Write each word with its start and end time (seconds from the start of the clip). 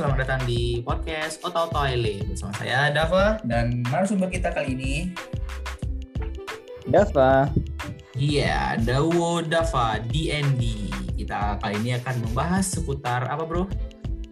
selamat 0.00 0.24
datang 0.24 0.48
di 0.48 0.80
podcast 0.80 1.44
Oto 1.44 1.68
Toile 1.76 2.24
bersama 2.24 2.56
saya 2.56 2.88
Dava 2.88 3.36
dan 3.44 3.84
narasumber 3.84 4.32
kita 4.32 4.48
kali 4.48 4.72
ini 4.72 4.94
Dava. 6.88 7.52
Iya, 8.16 8.80
Dawo 8.80 9.44
Dava 9.44 10.00
DND. 10.00 10.88
Kita 11.20 11.60
kali 11.60 11.84
ini 11.84 12.00
akan 12.00 12.16
membahas 12.16 12.80
seputar 12.80 13.28
apa, 13.28 13.44
Bro? 13.44 13.68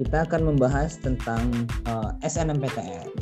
Kita 0.01 0.25
akan 0.25 0.57
membahas 0.57 1.05
tentang 1.05 1.69
uh, 1.85 2.17
SNMPTN. 2.25 3.13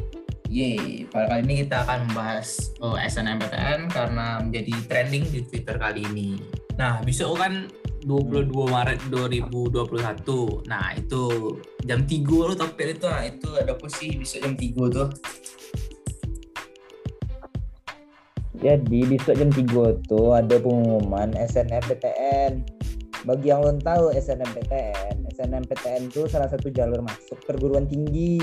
Yeay, 0.46 1.10
pada 1.10 1.26
kali 1.34 1.50
ini 1.50 1.54
kita 1.66 1.82
akan 1.82 2.06
membahas 2.14 2.78
oh, 2.78 2.94
SNMPTN 2.94 3.90
karena 3.90 4.38
menjadi 4.38 4.74
trending 4.86 5.26
di 5.34 5.42
Twitter 5.42 5.82
kali 5.82 6.06
ini. 6.14 6.38
Nah, 6.78 7.02
besok 7.02 7.42
kan 7.42 7.66
22 8.06 8.70
Maret 8.70 9.02
2021. 9.10 10.70
Nah, 10.70 10.94
itu 10.94 11.24
jam 11.82 12.06
3 12.06 12.46
lo 12.46 12.54
topik 12.54 12.94
itu 12.94 13.06
nah, 13.10 13.26
itu 13.26 13.50
ada 13.58 13.74
apa 13.74 13.86
sih 13.90 14.14
besok 14.14 14.46
jam 14.46 14.54
3 14.54 14.94
tuh? 14.94 15.08
Jadi 18.62 19.00
besok 19.10 19.34
jam 19.34 19.50
3 19.50 20.06
tuh 20.06 20.38
ada 20.38 20.56
pengumuman 20.62 21.34
SNMPTN. 21.34 22.62
Bagi 23.26 23.50
yang 23.50 23.66
belum 23.66 23.82
tahu 23.82 24.14
SNMPTN, 24.14 25.26
SNMPTN 25.34 26.06
itu 26.06 26.30
salah 26.30 26.46
satu 26.46 26.70
jalur 26.70 27.02
masuk 27.02 27.42
perguruan 27.42 27.90
tinggi. 27.90 28.38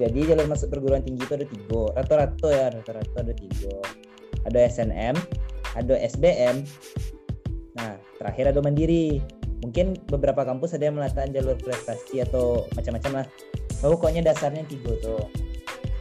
Jadi 0.00 0.32
jalur 0.32 0.48
masuk 0.48 0.72
perguruan 0.72 1.04
tinggi 1.04 1.28
itu 1.28 1.34
ada 1.36 1.46
tiga, 1.46 1.82
rata-rata 1.92 2.48
ya, 2.48 2.66
rata-rata 2.72 3.16
ada 3.20 3.34
tiga. 3.36 3.76
Ada 4.48 4.58
SNM, 4.64 5.14
ada 5.76 5.94
SBM, 6.00 6.64
Nah, 7.74 7.98
terakhir 8.18 8.54
ada 8.54 8.60
mandiri. 8.62 9.18
Mungkin 9.64 9.96
beberapa 10.06 10.44
kampus 10.44 10.76
ada 10.76 10.92
yang 10.92 10.96
meletakkan 11.00 11.32
jalur 11.32 11.56
prestasi 11.58 12.22
atau 12.22 12.68
macam-macam 12.76 13.22
lah. 13.22 13.26
Oh, 13.82 13.96
pokoknya 13.98 14.30
dasarnya 14.30 14.62
tiga 14.68 14.92
tuh. 15.02 15.24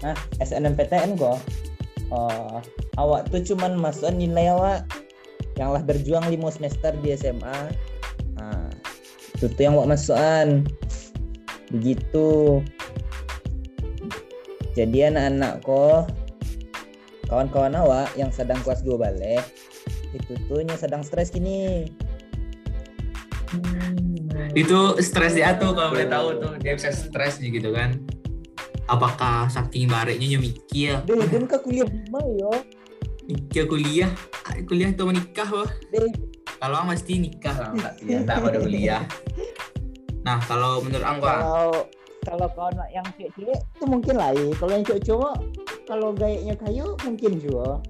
Nah, 0.04 0.16
SNMPTN 0.44 1.16
kok. 1.16 1.40
Uh, 2.14 2.62
awak 3.00 3.32
tuh 3.34 3.42
cuman 3.42 3.74
masuk 3.80 4.14
nilai 4.14 4.54
awak 4.54 4.86
yang 5.58 5.74
lah 5.74 5.82
berjuang 5.82 6.30
lima 6.30 6.54
semester 6.54 6.94
di 7.02 7.16
SMA. 7.18 7.74
Nah, 8.38 8.70
itu 9.34 9.50
tuh 9.50 9.62
yang 9.64 9.74
awak 9.80 9.98
masukan. 9.98 10.68
Begitu. 11.74 12.62
Jadi 14.74 15.10
anak-anak 15.10 15.62
kok 15.66 16.10
kawan-kawan 17.30 17.74
awak 17.78 18.10
yang 18.14 18.30
sedang 18.30 18.62
kelas 18.62 18.86
2 18.86 18.98
balik 18.98 19.42
itu 20.14 20.34
tuh 20.48 20.62
sedang 20.78 21.02
stres 21.02 21.34
gini. 21.34 21.90
Hmm. 23.54 24.50
itu 24.58 24.98
stres 24.98 25.38
dia 25.38 25.54
tuh 25.62 25.78
kalau 25.78 25.94
boleh 25.94 26.10
tahu 26.10 26.28
tuh. 26.42 26.54
Dia 26.62 26.74
bisa 26.74 26.90
stres 26.90 27.38
gitu 27.38 27.70
kan. 27.74 27.98
Apakah 28.90 29.48
saking 29.50 29.90
bareknya 29.90 30.38
nyemikir 30.38 31.02
deh 31.06 31.18
dan 31.30 31.46
ke 31.46 31.58
kuliah 31.62 31.88
yo. 32.38 32.54
Nikah 33.30 33.66
kuliah? 33.70 34.12
Kuliah 34.66 34.90
atau 34.92 35.08
menikah 35.08 35.48
wah. 35.48 35.70
Kalau 36.58 36.82
mesti 36.86 37.14
nikah. 37.22 37.56
Lah 37.56 37.72
enggak 37.72 37.94
ya 38.04 38.18
enggak 38.22 38.38
pada 38.42 38.58
kuliah. 38.62 39.04
Nah 40.24 40.40
kalau 40.48 40.80
menurut 40.80 41.04
angka 41.04 41.36
kalau 41.36 41.72
kalau 42.24 42.48
kawan 42.56 42.80
yang 42.96 43.04
cewek-cewek 43.20 43.60
itu 43.60 43.84
mungkin 43.84 44.16
lah 44.16 44.32
ya 44.32 44.48
kalau 44.56 44.72
yang 44.72 44.86
cowok 44.88 45.36
kalau 45.84 46.10
gayanya 46.16 46.56
kayu 46.56 46.96
mungkin 47.04 47.32
juga 47.44 47.84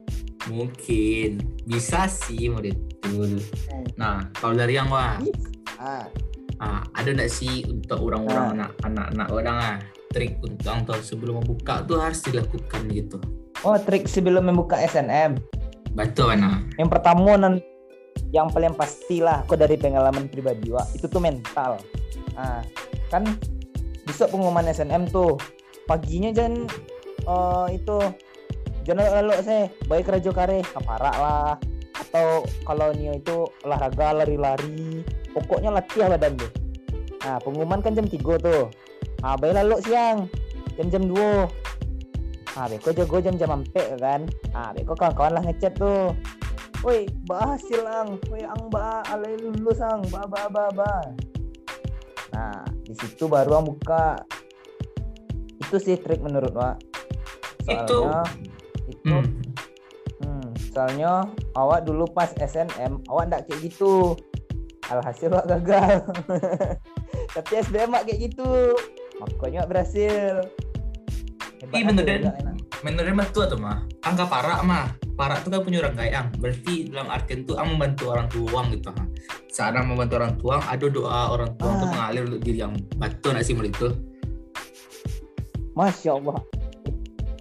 Mungkin 0.52 1.40
bisa 1.64 2.08
sih 2.08 2.52
mau 2.52 2.60
ditul. 2.60 3.40
Nah, 3.96 4.28
kalau 4.36 4.56
dari 4.58 4.76
yang 4.76 4.92
wah, 4.92 5.20
ah. 5.80 6.08
ah 6.60 6.82
ada 6.96 7.10
nggak 7.12 7.32
sih 7.32 7.64
untuk 7.68 8.00
orang-orang 8.12 8.44
ah. 8.44 8.52
anak 8.52 8.72
anak-anak 8.84 9.28
orang 9.32 9.58
ah 9.58 9.78
trik 10.14 10.38
untuk 10.46 10.70
angtor 10.70 11.00
sebelum 11.02 11.42
membuka 11.42 11.82
tuh 11.88 11.98
harus 12.00 12.20
dilakukan 12.22 12.86
gitu. 12.92 13.18
Oh, 13.64 13.80
trik 13.80 14.06
sebelum 14.06 14.52
membuka 14.52 14.76
SNM. 14.84 15.40
Betul, 15.96 16.36
mana? 16.36 16.66
Yang 16.76 16.90
pertama 16.90 17.38
nanti 17.40 17.74
yang 18.34 18.50
paling 18.50 18.74
pastilah 18.74 19.46
kok 19.46 19.58
dari 19.62 19.78
pengalaman 19.78 20.26
pribadi 20.30 20.74
wa 20.74 20.82
itu 20.94 21.06
tuh 21.06 21.22
mental 21.22 21.78
ah 22.34 22.66
kan 23.14 23.26
besok 24.10 24.34
pengumuman 24.34 24.70
SNM 24.70 25.10
tuh 25.10 25.38
paginya 25.86 26.34
jangan 26.34 26.66
uh, 27.30 27.68
itu 27.70 27.98
jangan 28.84 29.24
lalu 29.24 29.34
saya 29.44 29.72
baik 29.88 30.12
rajo 30.12 30.32
kare 30.32 30.62
kaparak 30.64 31.16
lah. 31.18 31.56
Atau 31.94 32.46
kalau 32.66 32.90
Nio 32.94 33.14
itu 33.14 33.46
olahraga 33.66 34.22
lari-lari. 34.22 35.06
Pokoknya 35.34 35.74
latihan 35.74 36.14
badan 36.14 36.38
deh 36.38 36.52
nah 37.24 37.40
pengumuman 37.40 37.80
kan 37.80 37.96
jam 37.96 38.04
3 38.04 38.20
tuh. 38.20 38.68
Ah 39.24 39.40
baik 39.40 39.56
lalu 39.56 39.80
siang. 39.88 40.28
Jam-jam 40.76 41.08
2 41.08 42.60
ah 42.60 42.68
beko 42.68 42.92
jago 42.92 43.18
jam-jam 43.24 43.64
ampe 43.64 43.82
kan. 43.98 44.28
Ah 44.52 44.76
beko 44.76 44.94
kawan-kawan 44.94 45.40
lah 45.40 45.44
ngechat 45.48 45.74
tuh. 45.80 46.12
Woi 46.84 47.08
bahas 47.24 47.64
silang 47.64 48.20
woi 48.28 48.44
ang 48.44 48.68
ba 48.68 49.00
alai 49.08 49.40
lulus 49.40 49.80
ang 49.80 50.04
ba 50.12 50.28
ba 50.28 50.52
ba 50.52 50.68
ba. 50.76 50.94
Nah 52.36 52.68
di 52.84 52.92
situ 52.92 53.32
baru 53.32 53.64
ang 53.64 53.72
buka. 53.72 54.20
Itu 55.64 55.80
sih 55.80 55.96
trik 55.96 56.20
menurut 56.20 56.52
wa 56.52 56.76
soalnya 57.64 57.88
itu 57.88 57.98
hmm. 59.04 59.26
Hmm, 60.24 60.48
soalnya 60.72 61.28
awak 61.60 61.84
dulu 61.84 62.08
pas 62.08 62.32
SNM 62.40 63.04
awak 63.12 63.32
ndak 63.32 63.42
kayak 63.48 63.72
gitu. 63.72 64.16
Alhasil 64.88 65.32
awak 65.32 65.48
gagal. 65.60 66.04
Tapi 67.36 67.52
SBM 67.64 67.92
awak 67.92 68.08
kayak 68.08 68.32
gitu. 68.32 68.76
Makanya 69.20 69.68
berhasil. 69.68 70.44
Iya 71.72 71.84
bener 71.88 72.04
dan 72.04 72.22
bener 72.84 73.16
betul 73.16 73.48
tuh 73.48 73.56
mah 73.56 73.88
angka 74.04 74.28
parah 74.28 74.60
mah 74.68 74.92
parah 75.16 75.40
tuh 75.40 75.48
kan 75.56 75.64
punya 75.64 75.80
orang 75.80 75.96
gayang. 75.96 76.28
Berarti 76.36 76.92
dalam 76.92 77.08
artian 77.08 77.48
tuh 77.48 77.56
ang 77.56 77.76
membantu 77.76 78.12
orang 78.12 78.28
tua 78.28 78.60
gitu 78.68 78.92
ha. 78.92 79.04
Saat 79.48 79.80
membantu 79.80 80.14
orang 80.20 80.34
tua 80.36 80.60
ada 80.60 80.86
doa 80.92 81.32
orang 81.32 81.56
tua 81.56 81.68
ah. 81.72 81.76
untuk 81.80 81.90
mengalir 81.96 82.24
untuk 82.28 82.42
diri 82.44 82.60
yang 82.60 82.76
batu 83.00 83.32
nggak 83.32 83.46
sih 83.46 83.56
menurut 83.56 83.72
itu 83.72 83.90
Masya 85.74 86.12
Allah. 86.22 86.38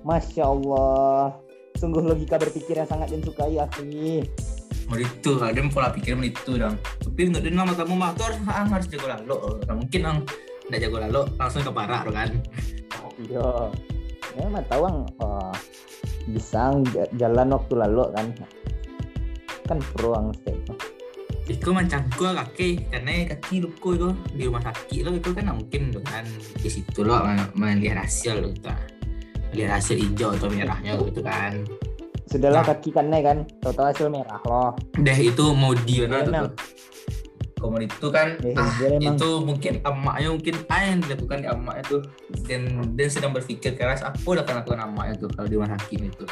Masya 0.02 0.44
Allah 0.48 1.36
sungguh 1.82 2.06
logika 2.06 2.38
berpikir 2.38 2.78
yang 2.78 2.86
sangat 2.86 3.10
disukai 3.10 3.58
akhi 3.58 4.22
itu 4.92 5.30
ada 5.40 5.56
pola 5.72 5.88
pikir 5.88 6.14
itu 6.20 6.60
dong 6.60 6.76
tapi 7.00 7.28
nggak 7.28 7.44
dengar 7.44 7.64
nama 7.68 7.74
kamu 7.76 7.94
motor 7.96 8.30
ah, 8.48 8.64
harus 8.64 8.88
jago 8.88 9.04
lalu. 9.04 9.36
Nggak 9.64 9.76
mungkin 9.76 10.00
ang 10.08 10.18
nggak 10.68 10.80
jago 10.80 10.96
lalu 10.96 11.20
langsung 11.36 11.60
ke 11.60 11.72
parah 11.72 12.02
kan. 12.08 12.30
Iya. 13.20 13.48
Ya 14.32 14.48
mah 14.48 14.64
tahu 14.64 14.82
ang. 14.88 14.98
Oh, 15.20 15.52
bisa 16.24 16.72
jalan 17.20 17.52
waktu 17.52 17.74
lalu 17.76 18.02
kan. 18.16 18.26
Kan 19.68 19.78
pro 19.92 20.16
ang 20.16 20.32
step 20.32 20.56
Iku 21.52 21.74
macam 21.74 22.00
gua 22.16 22.32
kaki 22.38 22.88
karena 22.88 23.28
kaki 23.34 23.60
luku 23.60 23.98
itu 23.98 24.08
di 24.32 24.48
rumah 24.48 24.64
sakit 24.64 25.04
lo 25.04 25.10
itu 25.12 25.30
kan 25.36 25.52
mungkin 25.52 25.92
kan. 26.00 26.24
Di 26.56 26.70
situ 26.72 27.04
lo 27.04 27.20
melihat 27.52 28.08
hasil 28.08 28.40
lo 28.40 28.56
lihat 29.52 29.80
hasil 29.80 29.96
hijau 30.00 30.32
atau 30.34 30.48
merahnya 30.48 30.96
gitu 30.96 31.20
kan. 31.20 31.64
Sudahlah 32.28 32.64
nah, 32.64 32.68
kaki 32.72 32.90
kan 32.96 33.12
kan. 33.12 33.44
Total 33.60 33.92
hasil 33.92 34.08
merah 34.08 34.40
loh. 34.48 34.72
Deh 34.96 35.18
itu 35.20 35.44
mau 35.52 35.76
dia 35.76 36.08
nah, 36.08 36.24
tuh. 36.24 36.56
Komod 37.60 37.84
itu 37.86 38.10
kan 38.10 38.42
ya, 38.42 38.58
ah, 38.58 38.74
itu 38.98 39.28
mungkin 39.38 39.78
emaknya 39.86 40.34
mungkin 40.34 40.54
apa 40.66 40.82
yang 40.82 40.98
dilakukan 40.98 41.38
di 41.44 41.46
emaknya 41.46 41.84
tuh. 41.86 42.02
Dan 42.48 42.82
dan 42.98 43.06
sedang 43.06 43.30
berpikir 43.30 43.78
keras 43.78 44.02
apa 44.02 44.18
udah 44.18 44.42
akan 44.42 44.56
lakukan 44.64 44.80
emaknya 44.82 45.14
tuh 45.14 45.30
kalau 45.30 45.46
di 45.46 45.54
rumah 45.54 45.70
hakim 45.78 46.10
itu. 46.10 46.26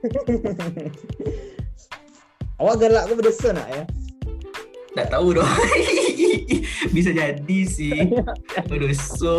Awak 2.60 2.76
galak 2.76 3.08
aku 3.08 3.24
berdesa 3.24 3.56
nak 3.56 3.68
ya? 3.72 3.88
Nggak 4.92 5.08
tahu 5.08 5.32
dong. 5.38 5.46
Bisa 6.94 7.10
jadi 7.14 7.58
sih. 7.64 7.94
Berdesa 8.68 9.34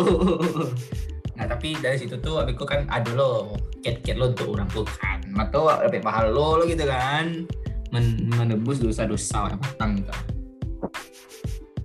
nah 1.32 1.48
tapi 1.48 1.74
dari 1.80 1.96
situ 1.96 2.20
tuh 2.20 2.44
abiku 2.44 2.68
kan 2.68 2.84
ada 2.92 3.08
lo 3.16 3.56
cat-cat 3.82 4.16
lo 4.20 4.30
untuk 4.30 4.52
orang 4.54 4.68
tuh 4.70 4.84
kan 4.84 5.20
atau 5.40 5.68
lebih 5.82 6.04
mahal 6.04 6.30
lo, 6.30 6.60
lo 6.60 6.64
gitu 6.68 6.86
kan. 6.86 7.44
Men 7.92 8.24
menebus 8.32 8.80
dosa-dosa 8.80 9.52
yang 9.52 9.60
matang 9.60 10.00
gitu. 10.00 10.12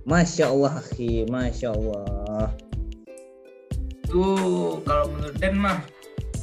Masya 0.08 0.48
Allah 0.48 0.72
akhi, 0.80 1.28
Masya 1.28 1.68
Allah. 1.76 2.48
Tuh 4.08 4.80
kalau 4.88 5.04
menurut 5.12 5.36
Den 5.36 5.60
mah 5.60 5.84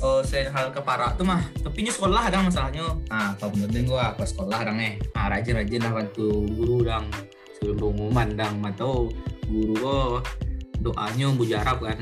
oh 0.05 0.21
saya 0.21 0.53
hal 0.53 0.69
keparak 0.69 1.17
tuh 1.17 1.25
mah 1.25 1.41
tapi 1.65 1.89
sekolah 1.89 2.29
ada 2.29 2.45
masalahnya. 2.45 2.93
Nah 3.09 3.33
kalau 3.41 3.57
menurut 3.57 3.73
Den 3.73 3.89
gua 3.89 4.13
ke 4.13 4.21
sekolah 4.21 4.69
dang 4.69 4.77
eh. 4.77 5.01
Nah 5.17 5.33
rajin-rajin 5.33 5.81
lah 5.81 5.93
bantu 5.97 6.45
guru 6.45 6.85
dang. 6.85 7.09
Sebelum 7.57 7.77
pengumuman 7.81 8.37
dang. 8.37 8.61
Atau 8.61 9.09
guru 9.49 9.73
oh 9.81 10.13
doanya 10.77 11.33
mujarab 11.33 11.81
kan 11.81 11.97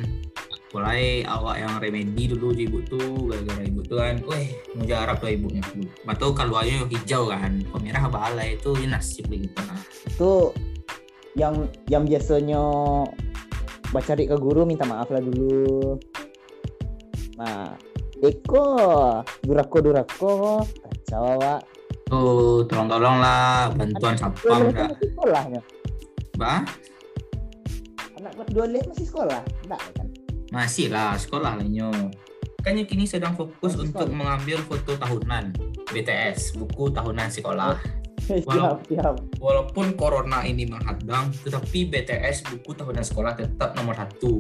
mulai 0.74 1.22
awak 1.30 1.62
yang 1.62 1.74
remedi 1.78 2.34
dulu 2.34 2.50
di 2.50 2.66
ibu 2.66 2.82
tuh 2.90 3.30
gara-gara 3.30 3.62
ibu 3.62 3.82
tuh 3.86 3.98
kan. 4.02 4.18
Weh 4.26 4.50
mau 4.74 4.84
jarap 4.90 5.22
tuh 5.22 5.30
ibunya 5.30 5.62
atau 6.10 6.34
keluarnya 6.34 6.90
hijau 6.90 7.30
kan. 7.30 7.62
Pemerah 7.70 8.10
balai 8.10 8.58
itu 8.58 8.74
ya 8.82 8.88
nasib 8.90 9.30
gitu 9.30 9.62
nah 9.70 9.80
itu 10.10 10.34
yang 11.38 11.66
yang 11.90 12.04
biasanya 12.06 12.62
baca 13.94 14.14
ke 14.18 14.38
guru 14.42 14.66
minta 14.66 14.84
maaf 14.90 15.14
lah 15.14 15.22
dulu. 15.22 15.98
Nah 17.38 17.78
Eko 18.24 18.66
durako 19.44 19.78
durako 19.84 20.34
kacau 20.64 21.38
awak. 21.38 21.62
Tuh 22.10 22.66
tolong 22.66 22.88
tolong 22.90 23.16
lah 23.22 23.70
bantuan 23.78 24.16
satpam 24.18 24.74
dah. 24.74 24.90
bah? 26.40 26.62
Anak 28.18 28.32
kelas 28.40 28.50
dua 28.56 28.66
masih 28.70 29.06
sekolah? 29.06 29.42
Enggak 29.68 29.82
kan 29.94 30.03
masih 30.54 30.94
lah 30.94 31.18
sekolah 31.18 31.58
lah 31.58 31.66
kan 32.64 32.78
kini 32.86 33.10
sedang 33.10 33.34
fokus 33.34 33.76
masih 33.76 33.90
untuk 33.90 34.08
sekolah. 34.08 34.16
mengambil 34.16 34.58
foto 34.70 34.94
tahunan 34.96 35.52
BTS 35.92 36.56
buku 36.62 36.94
tahunan 36.94 37.28
sekolah 37.28 37.76
siap, 38.48 38.80
siap. 38.88 39.16
Walaupun 39.36 40.00
corona 40.00 40.48
ini 40.48 40.64
menghadang, 40.64 41.36
tetapi 41.44 41.92
BTS 41.92 42.48
buku 42.48 42.72
tahunan 42.72 43.04
sekolah 43.04 43.36
tetap 43.36 43.76
nomor 43.76 44.00
satu. 44.00 44.40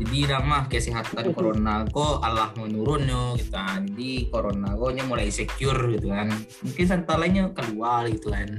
Jadi 0.00 0.30
nama 0.30 0.64
kesehatan 0.70 1.28
corona 1.36 1.84
kok 1.84 2.24
Allah 2.24 2.48
menurun 2.56 3.04
yo 3.04 3.24
gitu 3.36 3.52
kan. 3.52 3.84
Jadi 3.84 4.32
corona 4.32 4.72
kok 4.72 4.96
mulai 5.04 5.28
secure 5.28 6.00
gitu 6.00 6.08
kan. 6.08 6.32
Mungkin 6.64 6.84
santai 6.88 7.16
lainnya 7.20 7.52
keluar 7.52 8.08
gitu 8.08 8.32
kan. 8.32 8.56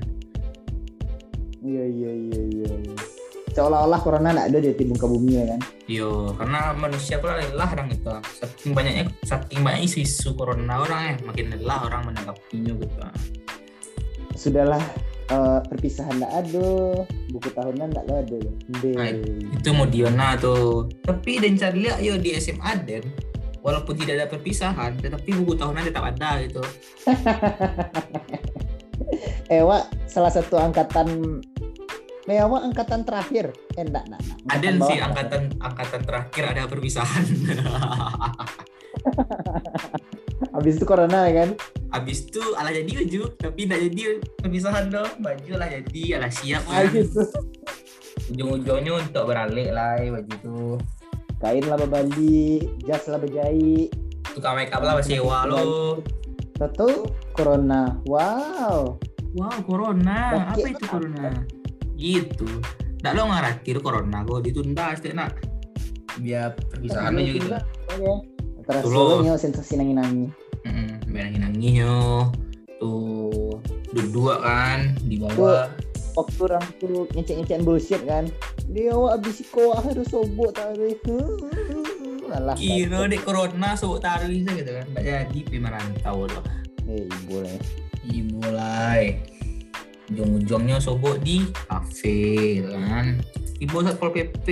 Iya 1.60 1.84
iya 1.90 2.12
iya 2.14 2.42
iya. 2.54 2.72
Seolah-olah 3.60 4.00
corona 4.00 4.32
tidak 4.32 4.46
ada 4.56 4.60
di 4.64 4.72
ke 4.96 5.04
bumi 5.04 5.32
ya 5.36 5.44
kan. 5.52 5.60
Iya, 5.92 6.12
karena 6.40 6.60
manusia 6.80 7.20
pula 7.20 7.36
lelah 7.36 7.70
orang 7.76 7.92
itu. 7.92 8.08
Saking 8.40 8.72
banyaknya 8.72 9.04
saking 9.28 9.60
banyak 9.60 10.00
isu 10.00 10.32
corona 10.40 10.80
orang 10.80 11.02
ya, 11.12 11.14
makin 11.28 11.46
lelah 11.52 11.80
orang 11.92 12.02
menanggapinya 12.08 12.72
gitu. 12.80 13.00
Sudahlah 14.40 14.80
uh, 15.34 15.60
perpisahan 15.66 16.18
tidak 16.18 16.34
ada 16.34 16.70
buku 17.32 17.50
tahunan 17.54 17.88
tidak 17.94 18.06
ada 18.08 18.38
nah, 18.98 19.10
itu 19.54 19.70
mau 19.74 19.88
Diona 19.88 20.36
tuh 20.38 20.90
tapi 21.06 21.40
dan 21.42 21.56
cari 21.56 21.86
lihat 21.86 22.00
yo 22.02 22.18
di 22.18 22.36
SMA 22.38 22.72
Den 22.84 23.06
walaupun 23.62 23.96
tidak 23.98 24.14
ada 24.24 24.28
perpisahan 24.30 24.98
tetapi 24.98 25.30
buku 25.44 25.54
tahunan 25.58 25.84
tetap 25.90 26.04
ada 26.06 26.42
gitu 26.44 26.64
Ewa 29.50 29.82
salah 30.06 30.30
satu 30.30 30.62
angkatan 30.62 31.42
Mewa 32.30 32.62
angkatan 32.62 33.02
terakhir 33.02 33.50
eh 33.74 33.82
enggak 33.82 34.06
enggak, 34.06 34.22
enggak. 34.22 34.54
ada 34.54 34.68
sih 34.86 34.98
angkatan 35.02 35.42
angkatan 35.58 36.02
terakhir 36.06 36.44
ada 36.46 36.62
perpisahan 36.70 37.26
Habis 40.54 40.80
itu 40.80 40.86
corona 40.86 41.28
ya 41.28 41.44
kan? 41.44 41.50
Habis 41.92 42.32
itu 42.32 42.42
ala 42.56 42.72
jadi 42.72 42.88
baju, 42.88 43.22
tapi 43.36 43.68
tidak 43.68 43.80
jadi 43.92 44.02
perpisahan 44.40 44.88
dong. 44.88 45.12
Baju 45.20 45.54
lah 45.56 45.68
jadi, 45.68 46.20
ala 46.20 46.32
siap 46.32 46.64
kan. 46.64 46.88
gitu. 46.96 47.24
Ujung-ujungnya 48.32 49.04
untuk 49.04 49.24
beralih 49.28 49.72
lah 49.72 50.00
ya, 50.00 50.16
baju 50.16 50.32
itu. 50.32 50.60
Kain 51.40 51.64
lah 51.68 51.80
Bali, 51.88 52.64
jas 52.88 53.08
lah 53.08 53.20
berjahit. 53.20 53.92
Tukang 54.32 54.56
make 54.56 54.72
up 54.72 54.84
lah 54.84 55.00
sewa 55.04 55.48
lo. 55.48 56.04
Tahu 56.60 57.08
corona. 57.36 58.00
Wow. 58.08 59.00
Wow, 59.36 59.58
corona. 59.64 60.52
Apa 60.56 60.68
itu 60.72 60.86
corona? 60.88 61.59
Gitu. 62.00 62.48
Nggak 63.04 63.14
lo 63.16 63.24
ngerti 63.28 63.70
corona 63.84 64.24
kok 64.24 64.40
ditunda 64.48 64.96
nak. 65.12 65.36
Biar 66.20 66.56
perpisahan 66.56 67.20
aja 67.20 67.32
gitu. 67.36 67.48
Terus 68.70 68.84
dulu 68.88 69.36
sensasi 69.36 69.76
nangis-nangis. 69.76 70.32
Mm, 70.64 70.92
nangis 71.12 71.40
nangis 71.44 71.74
yo. 71.84 72.00
Tuh 72.80 73.60
dua 74.16 74.40
kan 74.40 74.96
di 75.04 75.20
bawah. 75.20 75.68
Waktu 76.16 76.40
orang 76.48 76.66
tuh 76.80 77.08
ngecek 77.16 77.36
ngecek 77.44 77.60
bullshit 77.68 78.02
kan. 78.08 78.32
Dia 78.72 78.94
awak 78.94 79.20
abis 79.20 79.44
kau 79.50 79.76
harus 79.76 80.08
sobok 80.08 80.54
taruh 80.54 80.88
itu 80.96 81.18
Alah, 82.30 82.54
kira 82.54 83.10
dek 83.10 83.26
corona 83.26 83.74
sobok 83.74 84.06
taruh 84.06 84.30
itu 84.30 84.46
gitu 84.46 84.72
kan. 84.72 84.86
Nggak 84.94 85.06
jadi 85.06 85.40
pemerantau 85.50 86.30
loh 86.30 86.44
eh 86.90 87.06
boleh 87.30 87.58
iya 88.10 88.22
mulai 88.34 89.02
ujung-ujungnya 90.10 90.82
sobok 90.82 91.22
di 91.22 91.46
kafe 91.70 92.62
kan 92.66 93.22
Ibu 93.60 93.84
Satpol 93.84 94.16
PP. 94.16 94.48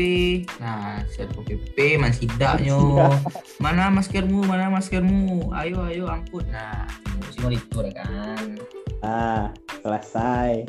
Nah, 0.59 0.99
Satpol 1.07 1.47
PP 1.47 1.95
masih 1.95 2.27
daknyo. 2.35 3.07
Mana 3.63 3.87
maskermu? 3.87 4.43
Mana 4.43 4.67
maskermu? 4.67 5.47
Ayo 5.55 5.79
ayo 5.87 6.11
angkut. 6.11 6.43
Nah, 6.51 6.83
si 7.31 7.39
itu 7.39 7.79
kan. 7.95 8.59
Ah, 8.99 9.47
selesai. 9.79 10.67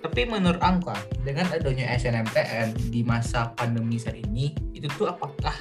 Tapi 0.00 0.24
menurut 0.26 0.58
Angka, 0.64 0.96
dengan 1.22 1.44
adanya 1.52 1.92
SNMPTN 1.94 2.88
di 2.88 3.04
masa 3.04 3.52
pandemi 3.52 4.00
saat 4.00 4.16
ini, 4.16 4.56
itu 4.72 4.88
tuh 4.96 5.12
apakah 5.12 5.52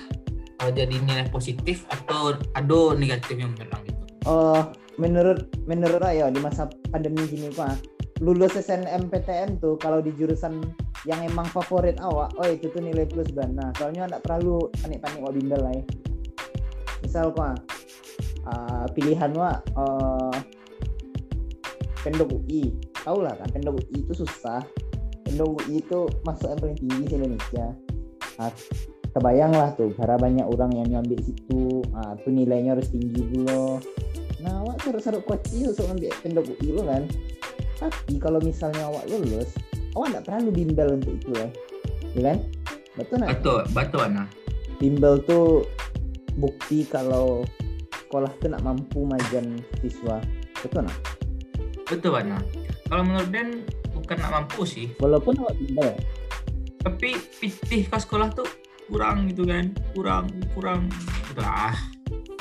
uh, 0.63 0.71
jadi 0.71 0.95
nilai 0.95 1.27
positif 1.27 1.83
atau 1.91 2.39
ada 2.55 2.81
negatif 2.95 3.35
yang 3.35 3.51
menurut 3.51 3.83
gitu? 3.83 4.03
Oh, 4.23 4.63
menurut 4.95 5.51
menurut 5.67 5.99
saya 5.99 6.31
di 6.31 6.39
masa 6.39 6.71
pandemi 6.87 7.27
gini 7.27 7.51
pak, 7.51 7.83
lulus 8.19 8.55
SNMPTN 8.59 9.63
tuh 9.63 9.79
kalau 9.79 10.03
di 10.03 10.11
jurusan 10.15 10.59
yang 11.07 11.23
emang 11.23 11.47
favorit 11.47 11.95
awak 12.03 12.35
oh 12.35 12.47
itu 12.47 12.67
tuh 12.71 12.83
nilai 12.83 13.07
plus 13.07 13.31
banget 13.31 13.71
soalnya 13.79 14.11
nggak 14.11 14.23
perlu 14.27 14.67
panik-panik 14.83 15.19
mau 15.23 15.31
bimbel 15.31 15.59
lah 15.63 15.71
ya 15.71 15.83
misal 16.99 17.31
kok 17.31 17.63
uh, 18.43 18.85
pilihan 18.91 19.31
wa 19.31 19.55
uh, 19.79 20.35
pendok 22.03 22.31
UI 22.35 22.75
tau 23.03 23.19
lah 23.23 23.33
kan 23.35 23.47
pendok 23.51 23.79
UI 23.81 24.05
itu 24.05 24.13
susah. 24.13 24.61
Pendok 25.25 25.61
UI 25.65 25.81
itu 25.81 25.99
masuk 26.25 26.47
yang 26.49 26.59
paling 26.59 26.77
tinggi 26.77 27.03
di 27.05 27.15
Indonesia. 27.15 27.65
Nah, 28.39 28.51
kebayang 29.13 29.53
lah 29.53 29.69
tuh 29.75 29.91
karena 29.97 30.17
banyak 30.17 30.45
orang 30.45 30.71
yang 30.77 30.87
nyambil 30.99 31.19
situ. 31.21 31.81
Ah 31.95 32.13
tuh 32.19 32.31
nilainya 32.33 32.77
harus 32.77 32.89
tinggi 32.91 33.21
dulu. 33.33 33.79
Nah 34.39 34.63
awak 34.63 34.79
seru-seru 34.85 35.19
kocil 35.25 35.75
untuk 35.75 35.85
ngambil 35.91 36.11
pendok 36.23 36.45
UI 36.53 36.69
lo 36.71 36.83
kan 36.87 37.03
tapi 37.79 38.19
kalau 38.19 38.43
misalnya 38.43 38.83
awak 38.91 39.07
lulus 39.07 39.55
awak 39.95 40.19
nggak 40.19 40.25
perlu 40.27 40.51
bimbel 40.51 40.99
untuk 40.99 41.15
itu 41.15 41.31
ya 41.31 41.47
ya 42.13 42.21
kan? 42.33 42.37
Betul 42.99 43.15
nggak 43.23 43.31
betul 43.39 43.59
betul 43.71 44.05
nah 44.11 44.27
bimbel 44.77 45.13
tuh 45.23 45.63
bukti 46.35 46.83
kalau 46.87 47.47
sekolah 48.07 48.31
tuh 48.43 48.51
nak 48.51 48.63
mampu 48.67 49.07
majan 49.07 49.63
siswa. 49.79 50.19
Betul 50.59 50.85
nggak 50.85 50.99
betul 51.87 52.19
nah 52.27 52.43
kalau 52.89 53.03
menurut 53.05 53.29
Den 53.31 53.49
bukan 53.95 54.17
nak 54.19 54.31
mampu 54.33 54.65
sih. 54.65 54.91
Walaupun 54.99 55.39
awak 55.39 55.55
bimbel. 55.61 55.89
Tapi 56.79 57.15
pitih 57.37 57.85
ke 57.85 57.97
sekolah 57.99 58.33
tuh 58.33 58.47
kurang 58.89 59.29
gitu 59.31 59.45
kan? 59.45 59.71
Kurang 59.93 60.27
kurang. 60.57 60.89
Lah 61.37 61.77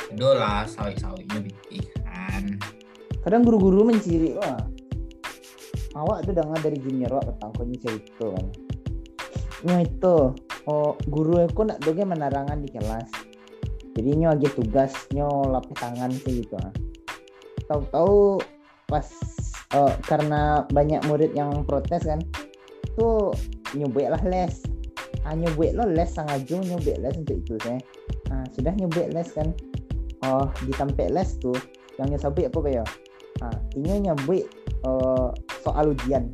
udah 0.08 0.32
lah 0.34 0.62
sawi-sawinya 0.64 1.44
pitih 1.44 1.84
kan. 2.00 2.56
Kadang 3.20 3.44
guru-guru 3.44 3.84
menciri 3.84 4.32
wah 4.40 4.56
awak 5.98 6.24
tuh 6.24 6.34
dengar 6.34 6.58
dari 6.62 6.78
junior 6.78 7.10
awak 7.18 7.34
ketangkonya 7.34 7.76
cerita 7.82 8.26
kan. 8.30 8.46
Nya 9.66 9.76
itu 9.82 10.16
oh 10.70 10.94
guru 11.10 11.42
aku 11.42 11.66
nak 11.66 11.82
doge 11.82 12.06
menarangan 12.06 12.62
di 12.62 12.70
kelas. 12.70 13.10
Jadi 13.98 14.10
nyo 14.14 14.30
lagi 14.30 14.48
tugas 14.54 14.94
nyo 15.10 15.50
lapis 15.50 15.74
tangan 15.74 16.14
sih 16.14 16.46
gitu 16.46 16.54
ah 16.62 16.70
tahu-tahu 17.66 18.38
pas 18.86 19.04
uh, 19.74 19.92
karena 20.06 20.64
banyak 20.70 21.02
murid 21.10 21.34
yang 21.34 21.66
protes 21.66 22.06
kan 22.06 22.22
tuh 22.94 23.34
nyobek 23.74 24.08
lah 24.08 24.22
les. 24.22 24.62
Ah 25.26 25.34
nyobek 25.34 25.74
lo 25.74 25.84
les 25.84 26.08
sangat 26.08 26.46
nyobek 26.46 27.02
les 27.02 27.14
untuk 27.18 27.36
itu 27.42 27.58
saya 27.60 27.82
nah 28.30 28.44
sudah 28.54 28.72
nyobek 28.78 29.10
les 29.10 29.28
kan 29.34 29.50
oh 30.24 30.46
ditampek 30.62 31.10
les 31.10 31.28
tuh 31.42 31.56
yang 31.98 32.08
nyobek 32.14 32.48
apa 32.54 32.58
kayak 32.64 32.88
ah 33.42 33.56
ini 33.74 34.08
nyobek 34.08 34.46
uh, 34.86 35.34
soal 35.68 35.92
ujian. 35.92 36.32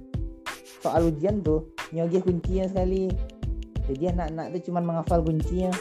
Soal 0.78 1.10
ujian 1.10 1.42
tuh 1.42 1.66
nyogeh 1.90 2.22
kuncinya 2.22 2.70
sekali. 2.70 3.10
Jadi 3.90 4.04
anak-anak 4.14 4.46
tuh 4.56 4.62
cuma 4.70 4.80
menghafal 4.80 5.20
kuncinya. 5.26 5.74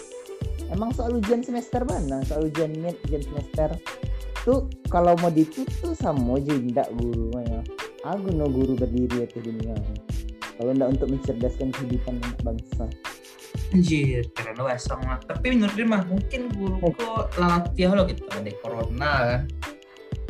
Emang 0.73 0.89
soal 0.97 1.21
ujian 1.21 1.45
semester 1.45 1.85
mana? 1.85 2.25
Soal 2.25 2.49
ujian 2.49 2.73
ini 2.73 2.97
ujian 3.05 3.23
semester. 3.23 3.77
Tuh 4.43 4.67
kalau 4.89 5.15
mau 5.21 5.31
ditutup 5.31 5.95
sama 5.95 6.35
aja 6.35 6.51
tidak 6.51 6.91
guru 6.99 7.31
ya 7.47 7.63
aku 8.03 8.35
no 8.35 8.51
guru 8.51 8.75
berdiri 8.75 9.23
di 9.31 9.39
dunia 9.39 9.75
kalau 10.59 10.71
tidak 10.75 10.89
untuk 10.93 11.07
mencerdaskan 11.09 11.67
kehidupan 11.73 12.13
anak 12.21 12.39
bangsa. 12.45 12.85
Anjir, 13.73 14.21
karena 14.37 14.61
wesong 14.69 15.01
lah. 15.01 15.17
Tapi 15.25 15.57
menurut 15.57 15.73
dia 15.73 15.87
mah 15.89 16.05
mungkin 16.05 16.41
guru 16.53 16.93
kok 16.93 17.33
latih 17.41 17.89
lo 17.89 18.05
gitu 18.05 18.21
ada 18.29 18.53
corona 18.61 19.11
kan 19.25 19.41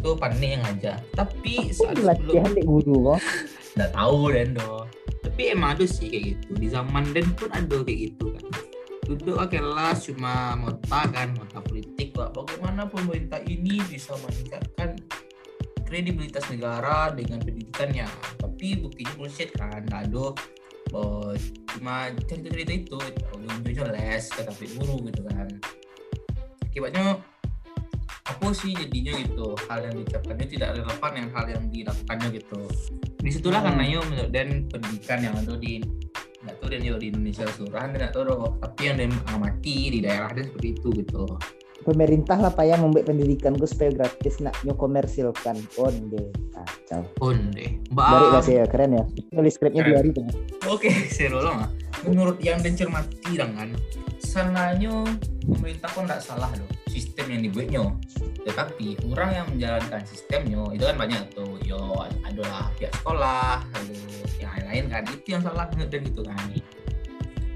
itu 0.03 0.19
panik 0.19 0.59
yang 0.59 0.63
aja 0.67 0.93
tapi 1.15 1.71
saat 1.71 1.95
di 1.95 2.63
guru 2.67 3.15
kok. 3.15 3.19
Nggak 3.79 3.91
tahu 3.95 4.19
dan 4.35 4.51
do 4.51 4.83
tapi 5.23 5.49
emang 5.49 5.79
ada 5.79 5.85
sih 5.87 6.11
kayak 6.11 6.23
gitu. 6.35 6.49
Di 6.61 6.67
zaman 6.69 7.09
dan 7.15 7.25
pun 7.33 7.49
ada 7.49 7.81
kayak 7.81 7.99
gitu 8.11 8.37
kan. 8.37 8.45
Duduk 9.09 9.35
ke 9.49 9.57
kelas 9.57 10.11
cuma 10.11 10.53
mota 10.59 11.01
kan. 11.09 11.33
Mota 11.33 11.57
politik 11.63 12.13
kok 12.13 12.35
bagaimana 12.35 12.85
pemerintah 12.85 13.41
ini 13.47 13.81
bisa 13.87 14.13
meningkatkan 14.19 14.99
kredibilitas 15.89 16.45
negara 16.53 17.09
dengan 17.15 17.41
pendidikannya? 17.41 18.05
Tapi 18.37 18.83
buktinya 18.83 19.13
bullshit 19.17 19.49
kan. 19.55 19.81
Nggak 19.89 20.13
ada. 20.13 20.27
Oh, 20.93 21.33
cuma 21.73 22.13
cerita-cerita 22.29 22.73
itu. 22.75 22.99
Ujung-ujungnya 23.33 23.89
les 23.89 24.29
ke 24.29 24.45
tapi 24.45 24.69
guru 24.77 25.07
gitu 25.07 25.25
kan. 25.33 25.49
Akibatnya 26.61 27.17
apa 28.43 28.51
sih 28.51 28.75
jadinya 28.75 29.13
gitu? 29.23 29.55
Hal 29.71 29.79
yang 29.87 29.93
diucapkannya 30.03 30.47
tidak 30.51 30.69
relevan 30.75 31.11
dengan 31.15 31.29
hal 31.31 31.45
yang 31.47 31.63
dilakukannya 31.71 32.27
gitu. 32.35 32.59
Di 33.23 33.29
situlah 33.31 33.63
hmm. 33.63 33.67
karena 33.71 33.83
menurut 34.03 34.31
dan 34.35 34.47
pendidikan 34.67 35.19
yang 35.23 35.35
ada 35.39 35.55
di 35.55 35.79
nggak 36.43 36.55
tahu 36.59 36.67
dan 36.67 36.79
di 36.83 37.07
Indonesia 37.07 37.47
keseluruhan 37.47 37.95
tidak 37.95 38.11
tahu 38.11 38.23
tapi 38.59 38.81
yang 38.83 38.99
mengamati 38.99 39.77
di 39.95 39.99
daerah 40.03 40.27
dan 40.35 40.43
seperti 40.43 40.67
itu 40.75 40.87
gitu. 40.91 41.23
Pemerintah 41.87 42.35
lah 42.39 42.51
pak 42.51 42.67
yang 42.67 42.83
membuat 42.83 43.07
pendidikan 43.07 43.55
gue 43.55 43.67
supaya 43.67 43.95
gratis 43.95 44.43
nak 44.43 44.55
nyo 44.67 44.75
komersilkan. 44.75 45.55
Onde 45.79 46.35
kacau. 46.51 47.03
Onde 47.23 47.79
sih 48.43 48.59
ya 48.59 48.67
keren 48.67 48.91
ya. 48.99 49.03
Nulis 49.31 49.55
skripnya 49.55 49.87
dua 49.87 50.03
hari 50.03 50.11
tuh 50.11 50.27
oke 50.67 50.91
seru 51.15 51.39
loh 51.39 51.55
menurut 52.07 52.37
yang 52.43 52.59
dan 52.59 52.73
cermati 52.75 53.35
kan 53.35 53.71
sananya 54.23 55.03
pemerintah 55.43 55.89
pun 55.91 56.07
tidak 56.07 56.23
salah 56.23 56.49
loh 56.55 56.69
sistem 56.87 57.25
yang 57.33 57.41
dibuatnya. 57.49 57.85
Tetapi 58.43 59.09
orang 59.09 59.29
yang 59.33 59.47
menjalankan 59.49 60.01
sistemnya 60.05 60.61
itu 60.75 60.83
kan 60.83 60.97
banyak 60.99 61.23
tuh. 61.33 61.57
Yo 61.65 61.79
adalah 62.21 62.69
pihak 62.77 62.93
sekolah 63.01 63.65
lalu 63.73 63.97
yang 64.37 64.51
lain-lain 64.53 64.85
kan. 64.91 65.03
Itu 65.09 65.27
yang 65.37 65.43
salah 65.43 65.65
dan 65.71 66.01
gitu 66.03 66.21
kan. 66.21 66.37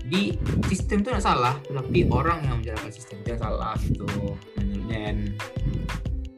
Di 0.08 0.40
sistem 0.72 1.04
itu 1.04 1.10
tidak 1.12 1.24
salah 1.24 1.56
tapi 1.68 2.08
orang 2.08 2.40
yang 2.48 2.56
menjalankan 2.64 2.92
sistem 2.96 3.20
itu 3.20 3.36
yang 3.36 3.42
salah 3.44 3.76
gitu 3.84 4.08
menurutnya 4.88 5.04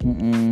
mm 0.02 0.52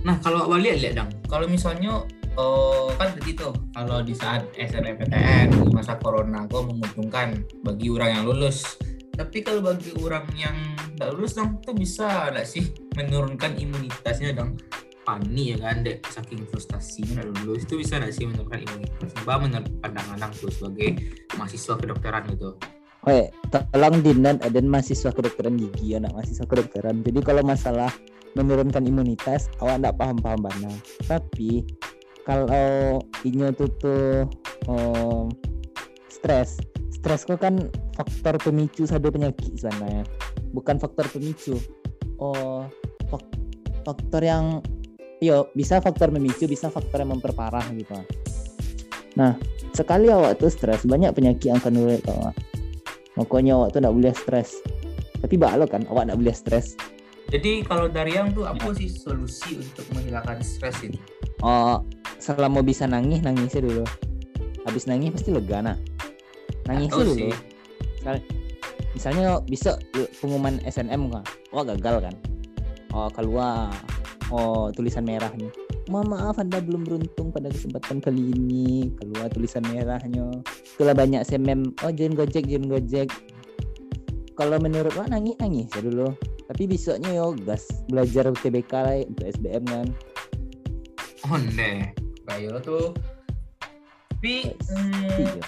nah 0.00 0.16
kalau 0.24 0.48
balik 0.48 0.80
lihat 0.80 0.96
dong 0.96 1.12
kalau 1.28 1.44
misalnya 1.44 2.00
oh, 2.36 2.92
kan 2.94 3.14
begitu. 3.16 3.50
Kalau 3.74 4.04
di 4.04 4.14
saat 4.14 4.46
SNMPTN 4.54 5.66
di 5.66 5.70
masa 5.72 5.96
corona 5.98 6.46
gue 6.46 6.62
menguntungkan 6.62 7.42
bagi 7.64 7.88
orang 7.90 8.10
yang 8.20 8.24
lulus. 8.28 8.78
Tapi 9.14 9.44
kalau 9.44 9.60
bagi 9.60 9.92
orang 10.00 10.26
yang 10.36 10.56
tidak 10.94 11.16
lulus 11.16 11.36
dong 11.36 11.60
tuh 11.60 11.76
bisa 11.76 12.30
nggak 12.32 12.46
sih 12.46 12.72
menurunkan 12.96 13.56
imunitasnya 13.58 14.32
dong? 14.36 14.56
Panik 15.04 15.56
ya 15.56 15.58
kan 15.60 15.82
dek. 15.82 16.04
Saking 16.08 16.44
frustasinya 16.48 17.20
nggak 17.20 17.28
lulus 17.44 17.64
itu 17.66 17.74
bisa 17.80 17.98
nggak 18.00 18.14
sih 18.14 18.24
menurunkan 18.28 18.60
imunitas? 18.64 19.10
Mbak 19.24 19.36
menurut 19.40 19.68
pandangan 19.80 20.20
aku 20.28 20.46
sebagai 20.52 20.88
mahasiswa 21.36 21.74
kedokteran 21.76 22.22
gitu. 22.32 22.56
Oke, 23.00 23.32
tolong 23.48 24.04
dinan 24.04 24.36
ada 24.44 24.60
mahasiswa 24.60 25.08
kedokteran 25.08 25.56
gigi 25.56 25.96
anak 25.96 26.12
mahasiswa 26.12 26.44
kedokteran. 26.44 27.00
Jadi 27.00 27.20
kalau 27.24 27.40
masalah 27.40 27.88
menurunkan 28.36 28.84
imunitas, 28.84 29.48
awak 29.58 29.80
tidak 29.80 29.96
paham-paham 29.96 30.40
banget. 30.44 30.80
Tapi 31.08 31.64
kalau 32.24 33.00
ini 33.24 33.50
tuh 33.56 33.70
tuh 33.80 34.28
um, 34.68 35.32
stres, 36.08 36.60
stres 36.92 37.24
kok 37.24 37.40
kan 37.40 37.68
faktor 37.96 38.36
pemicu 38.40 38.84
satu 38.84 39.08
penyakit 39.08 39.56
sebenarnya, 39.56 40.04
bukan 40.52 40.76
faktor 40.76 41.08
pemicu. 41.08 41.56
Oh, 42.20 42.68
faktor 43.84 44.22
yang 44.22 44.60
yo 45.20 45.48
bisa 45.52 45.80
faktor 45.80 46.08
memicu 46.12 46.48
bisa 46.48 46.72
faktor 46.72 47.04
yang 47.04 47.12
memperparah 47.16 47.64
gitu. 47.76 47.96
Nah 49.16 49.36
sekali 49.76 50.08
awak 50.08 50.40
tuh 50.40 50.48
stres 50.52 50.84
banyak 50.88 51.12
penyakit 51.12 51.52
yang 51.52 51.58
akan 51.60 51.72
nular 51.76 52.00
awak 52.08 52.34
makanya 53.18 53.52
awak 53.60 53.68
tuh 53.76 53.80
tidak 53.84 53.94
boleh 53.96 54.14
stres. 54.16 54.50
Tapi 55.20 55.36
lo 55.36 55.68
kan 55.68 55.84
awak 55.92 56.08
tidak 56.08 56.18
boleh 56.24 56.36
stres. 56.36 56.66
Jadi 57.30 57.62
kalau 57.62 57.86
dari 57.86 58.16
yang 58.16 58.32
tuh 58.32 58.48
apa 58.48 58.72
sih 58.74 58.88
solusi 58.90 59.60
untuk 59.60 59.86
menghilangkan 59.94 60.42
stres 60.42 60.82
itu 60.82 60.98
oh 61.44 61.84
selama 62.20 62.60
bisa 62.60 62.84
nangis 62.84 63.24
nangisnya 63.24 63.64
dulu. 63.64 63.84
Habis 64.68 64.84
nangis 64.84 65.16
pasti 65.16 65.32
lega 65.32 65.64
nah 65.64 65.76
nangisnya 66.68 67.02
dulu. 67.02 67.28
misalnya, 67.96 68.22
misalnya 68.94 69.24
bisa 69.48 69.80
pengumuman 70.20 70.60
SNM 70.68 71.10
kan 71.10 71.24
wah 71.50 71.64
gagal 71.64 71.96
kan? 72.04 72.14
Oh 72.92 73.08
keluar. 73.10 73.72
Oh 74.30 74.68
tulisan 74.70 75.02
merahnya. 75.08 75.50
Mohon 75.90 76.06
maaf 76.14 76.36
anda 76.38 76.62
belum 76.62 76.86
beruntung 76.86 77.34
pada 77.34 77.50
kesempatan 77.50 77.98
kali 77.98 78.30
ini. 78.36 78.94
Keluar 79.00 79.26
tulisan 79.32 79.64
merahnya. 79.66 80.30
Itulah 80.76 80.94
banyak 80.94 81.24
semem 81.26 81.72
oh 81.82 81.90
join 81.90 82.14
gojek 82.14 82.46
join 82.46 82.68
gojek. 82.68 83.10
Kalau 84.38 84.56
menurut 84.60 84.92
lo 84.94 85.04
nangis 85.08 85.34
nangis 85.40 85.72
ya 85.72 85.82
dulu. 85.82 86.14
Tapi 86.46 86.62
besoknya 86.66 87.10
yo 87.14 87.34
gas 87.46 87.66
belajar 87.90 88.30
TBK 88.30 88.72
lah 88.72 88.96
untuk 89.08 89.26
SBM 89.26 89.64
kan. 89.66 89.88
Oh 91.28 91.36
ne 91.36 91.99
kayak 92.30 92.62
tuh. 92.62 92.94
Tapi 94.20 94.52
hmm, 94.52 95.40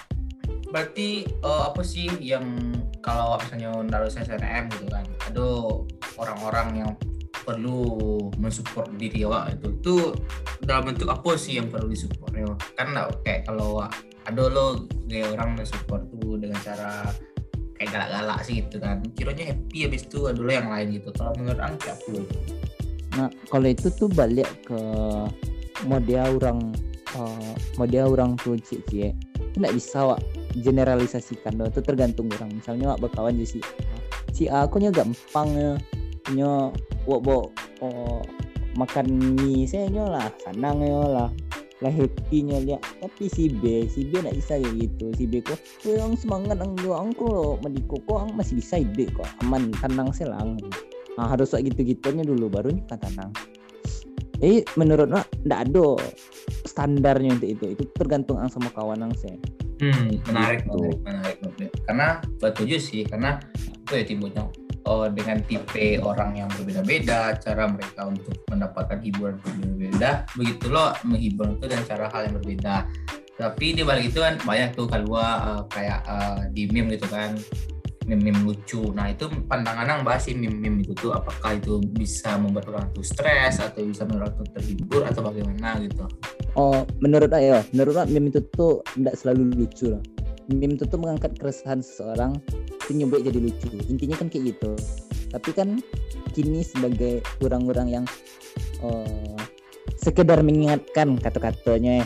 berarti 0.72 1.28
uh, 1.44 1.68
apa 1.68 1.84
sih 1.84 2.08
yang 2.18 2.72
kalau 3.04 3.36
misalnya 3.36 3.70
naruh 3.84 4.08
SNM 4.08 4.72
gitu 4.72 4.88
kan 4.88 5.04
aduh 5.28 5.84
orang-orang 6.16 6.68
yang 6.80 6.90
perlu 7.44 7.84
mensupport 8.40 8.88
diri 8.96 9.28
awak 9.28 9.58
itu 9.60 9.68
itu 9.76 9.94
dalam 10.64 10.94
bentuk 10.94 11.10
apa 11.10 11.36
sih 11.36 11.58
yang 11.58 11.68
perlu 11.68 11.90
disupport? 11.90 12.32
Kan 12.78 12.94
kayak 13.26 13.44
kalau 13.44 13.84
ada 14.24 14.42
lo 14.46 14.86
kayak 15.10 15.34
orang 15.36 15.58
mensupport 15.58 16.06
tuh 16.08 16.38
dengan 16.38 16.56
cara 16.62 17.10
kayak 17.76 17.90
galak-galak 17.90 18.38
sih 18.46 18.62
gitu 18.62 18.78
kan. 18.78 19.02
Kiranya 19.18 19.52
happy 19.52 19.78
habis 19.90 20.06
itu 20.06 20.30
ada 20.30 20.38
lo 20.38 20.52
yang 20.54 20.70
lain 20.70 21.02
gitu. 21.02 21.10
Kalau 21.12 21.34
menurut 21.36 21.60
angki 21.60 21.90
aku 21.90 22.24
nah 23.12 23.28
kalau 23.52 23.68
itu 23.68 23.92
tuh 23.92 24.08
balik 24.08 24.48
ke 24.64 24.80
model 25.86 26.38
orang 26.38 26.58
uh, 27.16 27.52
model 27.76 28.14
orang 28.14 28.38
tuh 28.40 28.56
cik 28.58 28.82
cik 28.88 29.12
tidak 29.52 29.72
bisa 29.76 29.98
wak 30.00 30.20
generalisasikan 30.56 31.60
itu 31.60 31.80
tergantung 31.84 32.28
orang. 32.36 32.50
Misalnya 32.56 32.96
wak 32.96 33.08
berkawan 33.08 33.36
jadi 33.36 33.60
si 34.32 34.44
aku 34.48 34.80
nya 34.80 34.88
gampang 34.88 35.48
ya 35.52 35.72
nyo 36.32 36.72
wo 37.04 37.20
bo 37.20 37.52
oh, 37.84 38.24
makan 38.78 39.36
mie 39.36 39.68
saya 39.68 39.92
nyo 39.92 40.08
lah. 40.08 40.28
Senang 40.40 40.80
nyo 40.80 41.04
lah. 41.08 41.28
Lah 41.82 41.92
happy 41.92 42.46
nyo 42.46 42.62
lihat 42.62 42.80
tapi 43.02 43.28
si 43.28 43.52
B 43.52 43.84
si 43.90 44.08
B 44.08 44.24
nak 44.24 44.32
bisa 44.32 44.56
kayak 44.56 44.72
gitu. 44.80 45.06
Si 45.18 45.24
B 45.28 45.44
kok 45.44 45.60
yang 45.84 46.16
semangat 46.16 46.56
ang 46.62 46.78
dua 46.80 47.04
angko 47.04 47.26
lo 47.28 47.48
mediko 47.60 48.00
kok 48.08 48.18
ang 48.24 48.30
masih 48.38 48.56
bisa 48.56 48.80
ide 48.80 49.10
kok. 49.12 49.28
Aman 49.44 49.68
tenang 49.84 50.14
selang 50.16 50.56
nah, 51.20 51.28
harus 51.28 51.52
kayak 51.52 51.74
gitu 51.74 51.92
gitunya 51.92 52.24
dulu. 52.24 52.48
Baru 52.48 52.72
nih 52.72 52.84
kan 52.88 53.02
tenang 53.02 53.36
jadi 54.42 54.66
menurut 54.74 55.06
nak 55.06 55.30
ndak 55.46 55.70
ada 55.70 56.02
standarnya 56.66 57.38
untuk 57.38 57.48
itu. 57.54 57.64
Itu 57.78 57.82
tergantung 57.94 58.42
ang 58.42 58.50
sama 58.50 58.74
kawan 58.74 59.06
ang 59.06 59.14
saya 59.14 59.38
hmm 59.82 60.22
menarik 60.30 60.62
gitu. 60.62 60.94
menarik, 61.02 61.36
menarik 61.42 61.70
karena 61.90 62.08
betul 62.38 62.70
sih 62.78 63.02
karena 63.02 63.42
itu 63.58 63.92
ya 63.98 64.04
timbulnya 64.06 64.42
uh, 64.86 65.10
dengan 65.10 65.42
tipe 65.46 65.98
orang 66.02 66.38
yang 66.38 66.48
berbeda-beda, 66.54 67.34
cara 67.38 67.66
mereka 67.66 68.06
untuk 68.06 68.34
mendapatkan 68.46 68.98
hiburan 69.02 69.38
berbeda, 69.42 70.26
begitu 70.38 70.66
loh 70.70 70.94
menghibur 71.02 71.58
itu 71.58 71.66
dan 71.66 71.82
cara 71.86 72.06
hal 72.10 72.30
yang 72.30 72.34
berbeda. 72.38 72.86
Tapi 73.32 73.74
di 73.74 73.82
balik 73.82 74.12
itu 74.12 74.22
kan 74.22 74.38
banyak 74.44 74.76
tuh 74.76 74.86
keluar 74.86 75.42
uh, 75.42 75.62
kayak 75.66 76.04
uh, 76.06 76.46
di 76.52 76.68
meme 76.70 76.94
gitu 76.94 77.08
kan, 77.10 77.34
meme-meme 78.08 78.42
lucu. 78.52 78.90
Nah 78.92 79.10
itu 79.12 79.30
pandangan 79.46 79.86
yang 79.86 80.02
bahas 80.02 80.26
sih 80.26 80.34
meme-meme 80.34 80.82
itu 80.82 80.92
tuh 80.98 81.14
apakah 81.14 81.56
itu 81.56 81.78
bisa 81.96 82.34
membuat 82.36 82.68
orang 82.72 82.86
tuh 82.92 83.04
stres 83.06 83.62
atau 83.62 83.82
bisa 83.86 84.02
membuat 84.04 84.32
orang 84.32 84.34
tuh 84.42 84.46
terhibur 84.58 85.02
atau 85.06 85.22
bagaimana 85.22 85.78
gitu. 85.82 86.04
Oh, 86.58 86.84
menurut 87.00 87.32
ayo, 87.32 87.64
menurut 87.72 87.96
meme 88.10 88.28
itu 88.28 88.40
tuh 88.52 88.84
tidak 88.96 89.14
selalu 89.16 89.54
lucu 89.56 89.92
lah 89.92 90.02
meme 90.50 90.74
itu 90.74 90.84
tuh 90.88 90.98
mengangkat 90.98 91.32
keresahan 91.38 91.80
seseorang 91.84 92.34
nyobek 92.92 93.24
jadi 93.24 93.38
lucu 93.40 93.72
intinya 93.88 94.20
kan 94.20 94.28
kayak 94.28 94.52
gitu 94.52 94.76
tapi 95.32 95.50
kan 95.56 95.80
kini 96.36 96.60
sebagai 96.60 97.24
orang-orang 97.40 97.88
yang 97.88 98.04
uh, 98.84 99.38
sekedar 99.96 100.44
mengingatkan 100.44 101.16
kata-katanya 101.16 102.04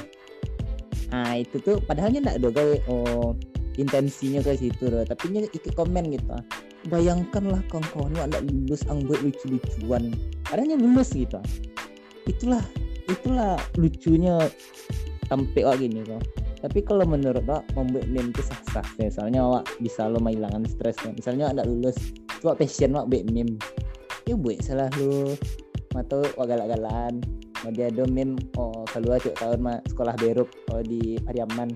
ah 1.11 1.35
itu 1.35 1.59
tuh 1.59 1.83
padahalnya 1.83 2.23
enggak 2.23 2.39
ada 2.39 2.49
gawe 2.55 2.77
oh 2.87 3.35
intensinya 3.77 4.41
ke 4.43 4.57
situ 4.57 4.89
loh. 4.89 5.05
Tapi 5.07 5.33
nya 5.33 5.49
ikut 5.49 5.73
komen 5.77 6.13
gitu. 6.13 6.37
Bayangkanlah 6.91 7.61
kawan-kawan 7.73 8.17
anda 8.19 8.41
lulus 8.45 8.85
anggot 8.89 9.21
lucu-lucuan. 9.23 10.13
Padahal 10.45 10.77
lulus 10.77 11.13
gitu. 11.13 11.41
Itulah 12.27 12.65
itulah 13.07 13.55
lucunya 13.79 14.51
sampai 15.31 15.63
oh 15.63 15.75
gini 15.79 16.03
kok 16.03 16.47
tapi 16.67 16.81
kalau 16.83 17.05
menurut 17.05 17.45
lo 17.45 17.61
membuat 17.77 18.09
meme 18.09 18.33
itu 18.33 18.43
sah-sah. 18.43 18.87
Misalnya 18.97 19.45
awak 19.45 19.71
bisa 19.79 20.09
lo 20.09 20.19
menghilangkan 20.19 20.65
stres 20.67 20.97
misalnya 21.05 21.53
anda 21.53 21.63
lulus 21.63 21.95
coba 22.43 22.57
passion 22.59 22.97
wak 22.97 23.07
buat 23.07 23.29
meme. 23.31 23.55
Ya 24.27 24.35
buat 24.35 24.59
salah 24.65 24.91
lu 24.99 25.37
atau 25.95 26.27
wak 26.37 26.47
galak-galan 26.51 27.23
mau 27.65 27.73
dia 27.73 27.89
ada 27.89 28.05
meme 28.11 28.37
oh 28.59 28.85
keluar 28.91 29.17
cuk 29.23 29.33
tahun 29.39 29.65
mah 29.65 29.79
sekolah 29.89 30.13
beruk 30.21 30.51
oh 30.75 30.83
di 30.85 31.17
Pariaman 31.25 31.73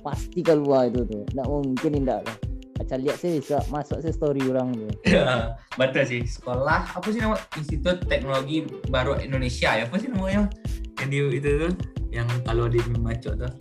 pasti 0.00 0.40
keluar 0.40 0.88
itu 0.88 1.04
tuh 1.06 1.22
nggak 1.32 1.46
mungkin 1.48 1.90
tidak 2.02 2.20
lah. 2.26 2.36
Aca 2.80 2.96
lihat 2.96 3.20
sih 3.20 3.44
bisa 3.44 3.60
masuk 3.68 4.00
sih 4.00 4.08
story 4.08 4.40
orang. 4.48 4.72
Ya, 5.04 5.52
betul 5.80 6.04
sih. 6.08 6.24
Sekolah 6.24 6.96
apa 6.96 7.08
sih 7.12 7.20
nama? 7.20 7.36
Institut 7.60 8.08
Teknologi 8.08 8.64
Baru 8.88 9.20
Indonesia 9.20 9.76
ya? 9.76 9.84
Apa 9.84 10.00
sih 10.00 10.08
namanya? 10.08 10.48
Yang 10.96 11.08
di 11.12 11.18
itu 11.36 11.48
tuh 11.68 11.72
yang 12.10 12.26
kalau 12.42 12.66
di 12.66 12.80
Maco 12.98 13.36
tuh 13.36 13.52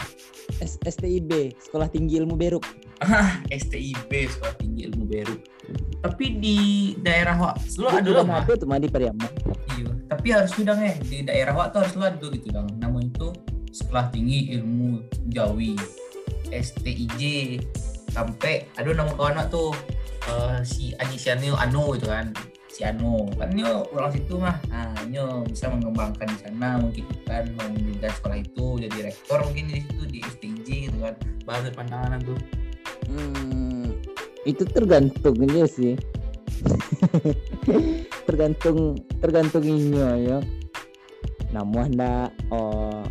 STIB 0.60 1.54
Sekolah 1.62 1.88
Tinggi 1.92 2.18
Ilmu 2.20 2.36
Beruk. 2.36 2.66
Ah 3.00 3.40
STIB 3.48 4.12
Sekolah 4.28 4.56
Tinggi 4.60 4.88
Ilmu 4.92 5.04
Beruk. 5.08 5.40
Tapi 6.04 6.26
di 6.40 6.58
daerah 7.00 7.36
Wak 7.40 7.56
selalu 7.64 7.96
ada 7.96 8.10
loh 8.12 8.26
ada 8.28 8.54
tuh 8.56 8.68
di 8.68 8.90
Pariaman. 8.92 9.32
Iya. 9.76 9.92
Tapi 10.10 10.28
harus 10.36 10.52
sudah 10.52 10.76
ya 10.76 10.96
di 11.00 11.18
daerah 11.24 11.54
Wak 11.56 11.76
tuh 11.76 11.80
harus 11.86 11.94
selalu 11.96 12.08
ada 12.12 12.28
gitu. 12.36 12.48
Dong 12.52 12.68
namanya 12.80 13.08
itu 13.08 13.28
Sekolah 13.72 14.10
Tinggi 14.10 14.52
Ilmu 14.58 15.06
Jawi 15.32 15.78
STIJ 16.52 17.22
sampai 18.10 18.66
aduh 18.76 18.94
nama 18.98 19.14
kawan 19.14 19.40
tuh 19.54 19.72
uh, 20.28 20.60
si 20.66 20.94
Anisianil 20.98 21.56
Anu 21.56 21.96
itu 21.96 22.10
kan. 22.10 22.34
Si 22.70 22.88
Anu 22.88 23.28
kan 23.36 23.52
nyo 23.52 23.86
orang 23.92 24.12
situ 24.14 24.40
mah. 24.40 24.58
Nah 24.72 24.94
nyo 25.10 25.44
bisa 25.46 25.68
mengembangkan 25.70 26.28
di 26.30 26.38
sana 26.40 26.80
mungkin 26.80 27.06
kan 27.28 27.46
mendirikan 27.56 28.12
sekolah 28.20 28.38
itu 28.40 28.66
jadi 28.88 28.98
rektor 29.12 29.40
mungkin 29.44 29.64
di 29.68 29.84
situ 29.84 30.04
di 30.08 30.20
STJ 30.24 30.68
gitu 30.90 30.98
kan. 31.04 31.16
Bahasa 31.44 31.70
pandangan 31.74 32.20
tuh 32.24 32.40
hmm, 33.10 34.00
itu 34.46 34.64
tergantung 34.70 35.36
aja 35.44 35.66
sih. 35.68 35.96
Tergantung 38.28 39.00
tergantung 39.24 39.64
ini 39.64 39.96
ya. 40.28 40.44
Namun 41.56 41.96
anda 41.96 42.30
oh 42.52 43.02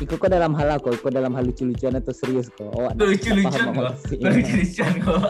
Iko 0.00 0.16
kok 0.16 0.32
dalam 0.32 0.56
hal 0.56 0.80
aku, 0.80 0.96
kok 0.96 1.12
dalam 1.12 1.36
hal 1.36 1.44
lucu-lucuan 1.44 2.00
atau 2.00 2.14
serius 2.16 2.48
kok? 2.54 2.72
Oh, 2.72 2.88
lucu-lucuan 2.96 3.76
kok. 3.76 3.92
Lucu-lucuan 4.16 4.92
kok. 5.04 5.20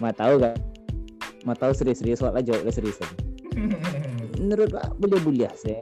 Mau 0.00 0.12
tahu 0.16 0.32
gak? 0.40 0.56
Mau 1.44 1.56
tahu 1.58 1.72
serius-serius 1.74 2.22
soal 2.22 2.32
aja 2.38 2.54
jawab 2.54 2.70
serius 2.72 2.96
aja. 3.02 3.16
Menurut 4.40 4.72
Pak 4.72 4.96
boleh-boleh 4.96 5.52
sih. 5.58 5.76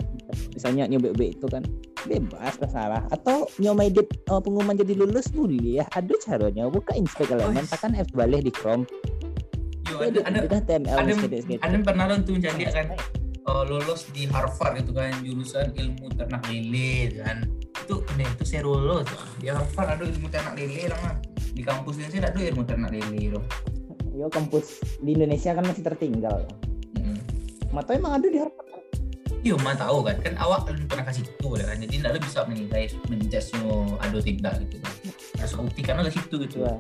Misalnya 0.57 0.91
nyobek 0.91 1.39
itu 1.39 1.47
kan 1.47 1.63
bebas 2.09 2.57
salah 2.71 3.05
atau 3.13 3.45
nyomai 3.61 3.93
di 3.93 4.01
oh, 4.33 4.41
pengumuman 4.41 4.77
jadi 4.79 4.97
lulus 4.97 5.29
boleh 5.33 5.83
ya 5.83 5.85
ada 5.93 6.15
caranya 6.25 6.69
buka 6.71 6.97
inspek 6.97 7.29
elemen 7.29 7.65
tekan 7.69 7.93
F 7.93 8.09
balik 8.17 8.47
di 8.47 8.53
Chrome 8.55 8.89
Yo, 9.91 9.99
ada, 9.99 10.23
ada, 10.23 10.39
ada, 10.47 10.59
TML 10.63 10.97
ada, 10.97 11.13
ada 11.67 11.77
pernah 11.83 12.05
lo 12.09 12.17
tuh 12.23 12.39
jadi 12.39 12.63
kan 12.73 12.95
uh, 13.51 13.65
lulus 13.67 14.07
di 14.15 14.31
Harvard 14.31 14.79
itu 14.79 14.95
kan 14.95 15.11
jurusan 15.27 15.75
ilmu 15.75 16.07
ternak 16.15 16.47
lele 16.47 17.19
kan 17.19 17.45
itu 17.83 17.95
ini 18.15 18.25
itu 18.25 18.45
saya 18.47 18.63
lulus 18.63 19.11
di 19.43 19.51
Harvard 19.51 19.99
ada 19.99 20.05
ilmu 20.07 20.29
ternak 20.31 20.55
lele 20.55 20.87
lah 20.87 21.19
di 21.51 21.63
kampus 21.67 21.99
ini 21.99 22.09
sih 22.15 22.21
ada 22.23 22.39
ilmu 22.39 22.63
ternak 22.63 22.95
lele 22.95 23.35
loh 23.35 23.45
yo 24.15 24.31
kampus 24.31 24.79
di 25.03 25.19
Indonesia 25.19 25.51
kan 25.55 25.67
masih 25.67 25.83
tertinggal 25.83 26.47
hmm. 26.95 27.19
mata 27.75 27.91
emang 27.99 28.23
ada 28.23 28.29
di 28.31 28.39
Harvard? 28.39 28.71
Iya, 29.41 29.57
mah 29.65 29.73
tahu 29.73 30.05
kan, 30.05 30.21
kan 30.21 30.37
awak 30.37 30.69
kan 30.69 30.77
pernah 30.85 31.01
kasih 31.09 31.25
itu 31.25 31.49
kan, 31.57 31.81
jadi 31.81 31.95
tidak 31.97 32.21
bisa 32.21 32.45
menilai 32.45 32.93
menjudge 33.09 33.57
ada 33.97 34.19
tidak 34.21 34.53
gitu 34.61 34.77
kan. 34.85 34.93
Harus 35.41 35.53
buktikan 35.57 35.97
oleh 35.97 36.13
situ 36.13 36.35
gitu. 36.45 36.57
Ya. 36.61 36.77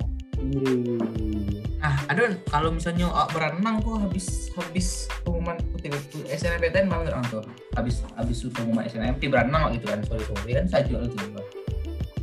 Nah, 1.80 1.96
ada 2.12 2.36
kalau 2.52 2.68
misalnya 2.68 3.08
oh, 3.08 3.28
berenang 3.32 3.80
tuh 3.80 3.96
habis 3.96 4.52
habis 4.52 5.08
pengumuman 5.24 5.56
putih 5.72 5.88
itu 5.88 6.20
SNMPTN 6.28 6.92
banget 6.92 7.16
orang 7.16 7.26
tuh. 7.32 7.42
Habis 7.72 8.04
habis 8.14 8.44
pengumuman 8.52 8.84
SNMP 8.84 9.32
berenang 9.32 9.72
gitu 9.74 9.88
kan. 9.88 10.04
Sorry 10.04 10.24
sorry 10.28 10.52
kan 10.60 10.66
saya 10.68 10.82
jual 10.84 11.08
itu. 11.08 11.16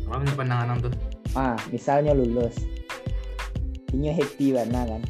Apa 0.06 0.22
punya 0.22 0.34
pandangan 0.38 0.78
tuh? 0.78 0.94
Ah, 1.34 1.58
misalnya 1.74 2.14
lulus. 2.14 2.56
Ini 3.98 4.14
happy 4.14 4.54
warna 4.54 4.82
kan. 4.86 5.02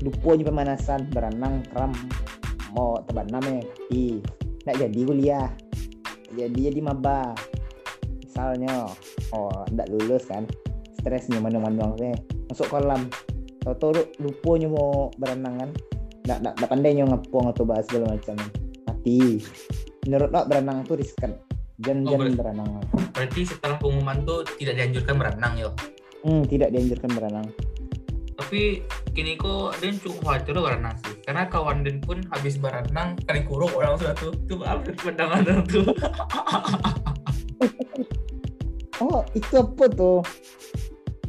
Lupa 0.00 0.34
pemanasan 0.34 1.12
berenang 1.12 1.62
kram 1.70 1.92
mau 2.72 2.96
teban 3.04 3.28
namanya 3.28 3.62
i 3.92 4.18
nggak 4.64 4.76
jadi 4.88 5.00
kuliah 5.04 5.48
jadi 6.32 6.72
jadi 6.72 6.80
maba 6.80 7.36
misalnya 8.24 8.88
oh 9.36 9.52
nggak 9.68 9.88
lulus 9.92 10.24
kan 10.24 10.48
stresnya 10.96 11.38
mana-mana 11.42 11.92
teh 12.00 12.16
masuk 12.48 12.68
kolam 12.72 13.12
tau 13.62 13.94
lupa 13.94 14.50
mau 14.66 15.08
berenang 15.14 15.54
kan? 15.58 15.70
Nggak 16.26 16.38
nggak 16.58 16.70
pandai 16.70 16.92
nyo 16.98 17.04
ngepong 17.14 17.46
atau 17.50 17.62
bahas 17.62 17.86
segala 17.86 18.14
macam. 18.14 18.36
Mati. 18.86 19.42
Menurut 20.06 20.30
lo 20.34 20.40
berenang 20.50 20.76
tuh 20.86 20.98
riskan? 20.98 21.32
Jangan 21.82 22.02
oh, 22.06 22.10
jangan 22.14 22.34
berenang. 22.38 22.68
Berarti 23.14 23.40
setelah 23.46 23.76
pengumuman 23.78 24.18
tuh 24.26 24.46
tidak 24.58 24.74
dianjurkan 24.78 25.14
berenang 25.18 25.54
yo? 25.58 25.70
Hmm, 26.22 26.42
tidak 26.46 26.70
dianjurkan 26.74 27.10
berenang. 27.14 27.46
Tapi 28.38 28.82
kini 29.14 29.38
kok 29.38 29.78
dan 29.78 29.94
cukup 30.02 30.18
khawatir 30.26 30.54
berenang 30.58 30.94
sih. 31.02 31.14
Karena 31.22 31.46
kawan 31.46 31.86
dan 31.86 32.02
pun 32.02 32.18
habis 32.34 32.58
berenang 32.58 33.14
kali 33.26 33.42
kurung 33.46 33.70
orang 33.74 33.98
satu 33.98 34.34
tuh. 34.46 34.62
Apa 34.66 34.90
pandangan 34.98 35.62
tuh. 35.66 35.86
Oh 39.02 39.26
itu 39.34 39.58
apa 39.58 39.90
tuh 39.90 40.22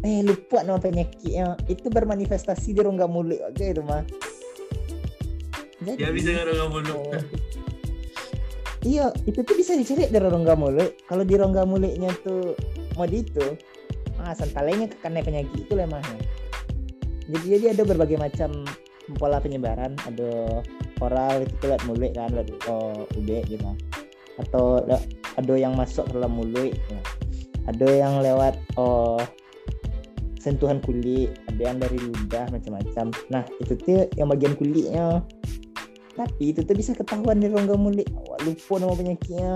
eh 0.03 0.21
lupa 0.23 0.61
nama 0.61 0.79
penyakitnya. 0.79 1.57
Itu 1.71 1.87
bermanifestasi 1.89 2.75
di 2.75 2.81
rongga 2.83 3.07
mulut. 3.07 3.39
Aja 3.39 3.63
itu 3.71 3.83
mah 3.83 4.03
jadi 5.83 5.99
ya 5.99 6.09
bisa 6.15 6.29
rongga 6.43 6.67
mulut. 6.71 6.95
oh, 6.95 7.23
iya 8.83 9.11
itu 9.27 9.39
tuh 9.43 9.55
bisa 9.55 9.75
dicari 9.75 10.11
dari 10.11 10.27
rongga 10.27 10.55
mulut. 10.59 10.91
Kalau 11.07 11.23
di 11.23 11.35
rongga 11.35 11.63
mulutnya 11.63 12.11
tuh 12.23 12.55
mau 12.99 13.07
di 13.07 13.23
itu 13.23 13.47
ah 14.23 14.31
santalenya 14.31 14.87
karena 15.01 15.19
penyakit 15.19 15.67
itu 15.67 15.73
lemahnya 15.75 16.15
jadi 17.31 17.45
jadi 17.57 17.65
ada 17.75 17.83
berbagai 17.87 18.19
macam 18.19 18.67
pola 19.15 19.39
penyebaran. 19.39 19.95
Ada 20.03 20.63
oral 20.99 21.47
itu 21.47 21.63
lewat 21.63 21.83
mulut 21.87 22.11
kan 22.15 22.29
lewat 22.35 22.49
oh, 22.67 23.07
ubek 23.15 23.47
gitu. 23.47 23.71
Atau 24.39 24.83
ada 25.39 25.53
yang 25.55 25.75
masuk 25.79 26.09
ke 26.09 26.11
dalam 26.15 26.33
mulut. 26.35 26.73
Ya. 26.73 27.01
ada 27.63 27.87
yang 27.87 28.19
lewat 28.19 28.59
oh 28.75 29.15
sentuhan 30.43 30.83
kulit 30.83 31.31
ada 31.47 31.71
yang 31.71 31.79
dari 31.79 31.95
ludah 31.95 32.51
macam-macam. 32.51 33.15
Nah 33.31 33.47
itu 33.63 33.79
tuh 33.79 34.11
yang 34.19 34.27
bagian 34.27 34.59
kulitnya. 34.59 35.23
Tapi 36.13 36.51
itu 36.51 36.61
tuh 36.67 36.75
bisa 36.75 36.91
ketahuan 36.91 37.39
dari 37.39 37.55
rongga 37.55 37.79
mulut. 37.79 38.05
Awak 38.11 38.39
lupa 38.43 38.73
nama 38.83 38.93
penyakitnya. 38.99 39.51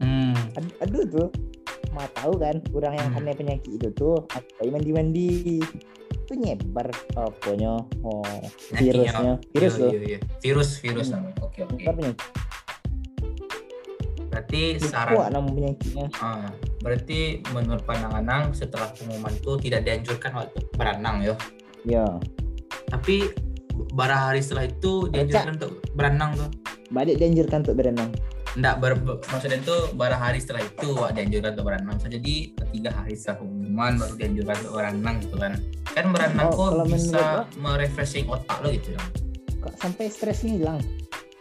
Hmm. 0.00 0.34
Ad 0.56 0.66
aduh 0.80 1.04
tuh 1.04 1.28
mau 1.92 2.08
tahu 2.16 2.40
kan 2.40 2.56
orang 2.72 2.96
yang 2.96 3.08
hmm. 3.12 3.36
penyakit 3.36 3.70
itu 3.76 3.88
tuh 3.92 4.24
apa 4.32 4.64
mandi-mandi. 4.64 5.60
Itu 6.24 6.32
nyebar 6.34 6.88
apanya? 7.14 7.84
Oh 8.00 8.24
virusnya. 8.72 9.36
Virus 9.52 9.74
tuh 9.76 9.92
iya, 9.92 10.00
iya. 10.16 10.18
virus 10.40 10.80
virus 10.80 11.12
hmm. 11.12 11.36
oke 11.44 11.60
oke. 11.68 11.84
Berarti 14.32 14.80
saran 14.80 15.30
nama 15.30 15.48
penyakitnya. 15.52 16.08
Ah 16.16 16.48
Berarti 16.86 17.42
menurut 17.50 17.82
pandangan 17.82 18.22
Nang 18.22 18.54
setelah 18.54 18.94
pengumuman 18.94 19.34
itu 19.34 19.58
tidak 19.58 19.90
dianjurkan 19.90 20.30
waktu 20.38 20.58
berenang 20.78 21.18
ya? 21.18 21.34
Ya. 21.82 22.06
Tapi 22.86 23.26
bara 23.90 24.30
hari 24.30 24.38
setelah 24.38 24.70
itu 24.70 25.10
dianjurkan 25.10 25.58
untuk 25.58 25.82
berenang 25.98 26.38
tuh? 26.38 26.46
Balik 26.94 27.18
dianjurkan 27.18 27.66
untuk 27.66 27.82
berenang. 27.82 28.14
Enggak, 28.54 28.78
ber, 28.78 28.92
maksudnya 29.02 29.58
itu 29.58 29.76
bara 29.98 30.14
hari 30.14 30.38
setelah 30.38 30.62
itu 30.62 30.94
wak 30.94 31.18
dianjurkan 31.18 31.58
untuk 31.58 31.66
berenang. 31.74 31.96
So, 31.98 32.06
jadi 32.06 32.34
tiga 32.70 32.90
hari 32.94 33.18
setelah 33.18 33.42
pengumuman 33.42 33.92
baru 33.98 34.14
dianjurkan 34.14 34.54
untuk 34.62 34.74
berenang 34.78 35.16
gitu 35.26 35.36
kan. 35.42 35.52
Kan 35.90 36.06
berenang 36.14 36.48
oh, 36.54 36.70
kok 36.70 36.86
bisa 36.86 37.24
merefreshing 37.58 38.30
otak 38.30 38.62
lo 38.62 38.70
gitu 38.70 38.94
kan. 38.94 39.06
Kok 39.58 39.74
sampai 39.82 40.06
stresnya 40.06 40.54
hilang. 40.54 40.78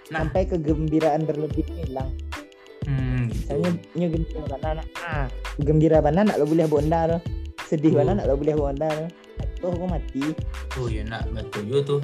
Nah, 0.10 0.26
sampai 0.26 0.50
kegembiraan 0.50 1.22
berlebihnya 1.30 1.86
hilang 1.86 2.10
Misalnya 3.46 3.78
nyo 3.94 4.08
gembira 4.10 4.58
anak 4.66 4.88
ah 5.06 5.30
gembira 5.62 5.98
mana 6.02 6.26
nak 6.26 6.42
lo 6.42 6.50
boleh 6.50 6.66
bonda 6.66 7.06
lo. 7.06 7.22
Sedih 7.70 7.94
mana 7.94 8.18
nak 8.18 8.26
lo 8.26 8.42
boleh 8.42 8.58
bonda 8.58 8.90
lo. 8.90 9.06
Tuh 9.62 9.70
aku 9.70 9.86
mati. 9.86 10.34
Oh 10.82 10.90
ya 10.90 11.06
nak 11.06 11.30
betul 11.30 11.70
juga 11.70 11.82
tuh. 11.86 12.02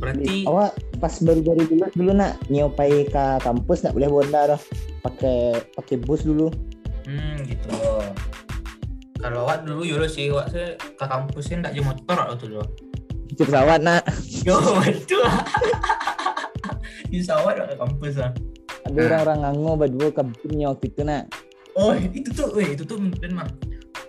Berarti 0.00 0.48
awak 0.48 0.80
pas 0.96 1.12
baru-baru 1.20 1.68
dulu 1.68 1.84
dulu 1.92 2.12
nak 2.16 2.40
nyopai 2.48 3.04
ke 3.04 3.24
kampus 3.44 3.84
nak 3.84 4.00
boleh 4.00 4.08
bonda 4.08 4.48
lo. 4.48 4.56
Pakai 5.04 5.60
pakai 5.76 6.00
bus 6.00 6.24
dulu. 6.24 6.48
Hmm 7.04 7.36
gitu 7.44 7.68
Kalau 9.20 9.44
awak 9.44 9.68
dulu 9.68 9.84
yo 9.84 10.00
sih 10.08 10.32
awak 10.32 10.56
saya 10.56 10.72
ke 10.80 11.04
kampusnya 11.04 11.68
ndak 11.68 11.72
jam 11.76 11.84
motor 11.84 12.16
atau 12.16 12.36
tuh 12.40 12.48
lo. 12.48 12.64
Di 13.28 13.36
pesawat 13.36 13.84
nak. 13.84 14.08
Yo 14.40 14.56
betul. 14.80 15.20
Di 17.12 17.20
pesawat 17.20 17.60
ke 17.60 17.76
kampus 17.76 18.16
lah 18.24 18.32
ada 18.88 19.00
orang-orang 19.04 19.38
nganggo 19.44 19.72
berdua 19.76 20.08
kabinnya 20.16 20.66
waktu 20.72 20.86
itu 20.88 21.02
nak. 21.04 21.24
Oh 21.76 21.92
itu 21.94 22.30
tuh 22.32 22.56
eh 22.58 22.74
itu 22.74 22.82
tuh 22.82 22.98
dan 23.20 23.32
mah 23.36 23.48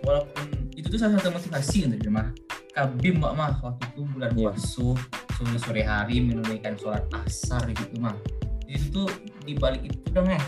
walaupun 0.02 0.44
itu 0.74 0.88
tuh 0.88 0.98
salah 0.98 1.20
satu 1.20 1.36
motivasi 1.36 1.86
untuk 1.86 2.08
mah 2.08 2.32
kabim 2.72 3.20
mbak 3.20 3.32
mah 3.36 3.52
waktu 3.60 3.84
itu 3.92 4.00
bulan 4.16 4.30
yeah. 4.34 4.50
puasa 4.54 4.86
sore 5.36 5.58
sore 5.60 5.82
hari 5.84 6.16
menunaikan 6.24 6.74
sholat 6.80 7.04
asar 7.26 7.62
gitu 7.68 7.94
mah 8.00 8.16
itu 8.70 8.86
tuh 8.90 9.08
di 9.44 9.58
balik 9.58 9.82
itu 9.84 9.98
dong 10.14 10.30
ya 10.30 10.40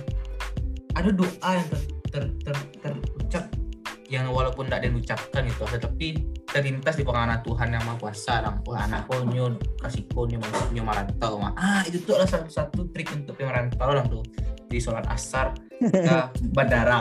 ada 0.94 1.10
doa 1.10 1.50
yang 1.52 1.68
ter, 1.68 1.82
ter, 2.12 2.24
ter, 2.44 2.54
terucap 2.94 3.44
yang 4.12 4.28
walaupun 4.28 4.68
tidak 4.68 4.88
diucapkan 4.88 5.42
itu 5.48 5.64
tetapi 5.64 6.08
terlintas 6.52 7.00
di 7.00 7.04
penganan 7.08 7.40
Tuhan 7.40 7.72
yang 7.72 7.80
maha 7.88 7.96
kuasa 7.96 8.44
wah 8.68 8.84
anak 8.84 9.08
konyo 9.08 9.56
kasih 9.80 10.04
konyo 10.12 10.36
masuknya 10.36 10.84
merantau 10.84 11.40
mah 11.40 11.56
ah 11.56 11.80
itu 11.88 12.04
tuh 12.04 12.20
adalah 12.20 12.28
satu 12.28 12.48
satu 12.52 12.80
trik 12.92 13.08
untuk 13.16 13.40
yang 13.40 13.48
merantau 13.48 13.88
lang 13.90 14.06
tuh. 14.12 14.22
Di 14.68 14.76
sholat 14.76 15.08
asar 15.08 15.56
ke 15.80 16.16
bandara. 16.56 17.00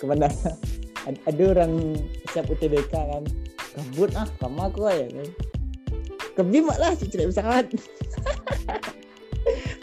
Ke 0.00 0.04
mana 0.08 0.32
ada 1.04 1.42
orang 1.44 2.00
siap 2.32 2.48
UTBK 2.48 2.92
kan. 2.92 3.24
Kabut 3.76 4.10
ah 4.16 4.28
kamu 4.40 4.60
aku 4.64 4.80
ya 4.88 5.06
kan. 5.12 5.28
Kebim 6.34 6.66
lah 6.66 6.92
cici 6.98 7.14
pesawat 7.20 7.70
ma, 7.70 7.78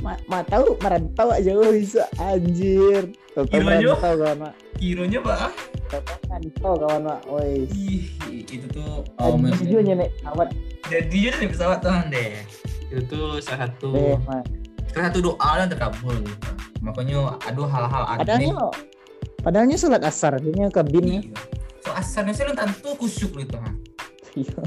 ma 0.01 0.41
tahu 0.49 0.75
merantau 0.81 1.29
aja 1.29 1.51
lo 1.53 1.69
bisa 1.71 2.03
anjir. 2.17 3.13
Tahu 3.37 3.45
merantau 3.61 3.97
kawan 4.01 4.35
mak? 4.41 4.53
Kironya 4.81 5.19
pak? 5.21 5.53
Merantau 6.27 6.73
kawan 6.81 7.01
mak? 7.05 7.19
Woi. 7.29 7.69
Itu 8.29 8.67
tuh 8.73 9.05
oh 9.21 9.37
jadinya 9.37 10.03
nih 10.03 10.09
pesawat 10.17 10.47
jadinya 10.89 11.31
nih 11.37 11.49
pesawat 11.53 11.77
tuh 11.79 11.93
deh. 12.09 12.31
Itu 12.91 13.01
tuh 13.07 13.27
salah 13.39 13.69
satu 13.69 13.89
deh, 13.95 14.17
salah 14.91 15.05
satu 15.07 15.19
doa 15.21 15.49
yang 15.61 15.69
terkabul. 15.69 16.17
Gitu 16.19 16.49
makanya 16.81 17.37
aduh 17.45 17.69
hal-hal 17.69 18.03
aneh. 18.09 18.25
Padahal 18.25 18.73
padahalnya 19.45 19.77
sholat 19.77 20.01
asar 20.05 20.37
ini 20.41 20.69
kabinnya 20.69 21.21
iya. 21.25 21.33
so 21.81 21.89
asarnya 21.93 22.33
sih 22.33 22.45
tentu 22.45 22.89
kusyuk 22.97 23.31
gitu 23.37 23.57
iya. 24.37 24.61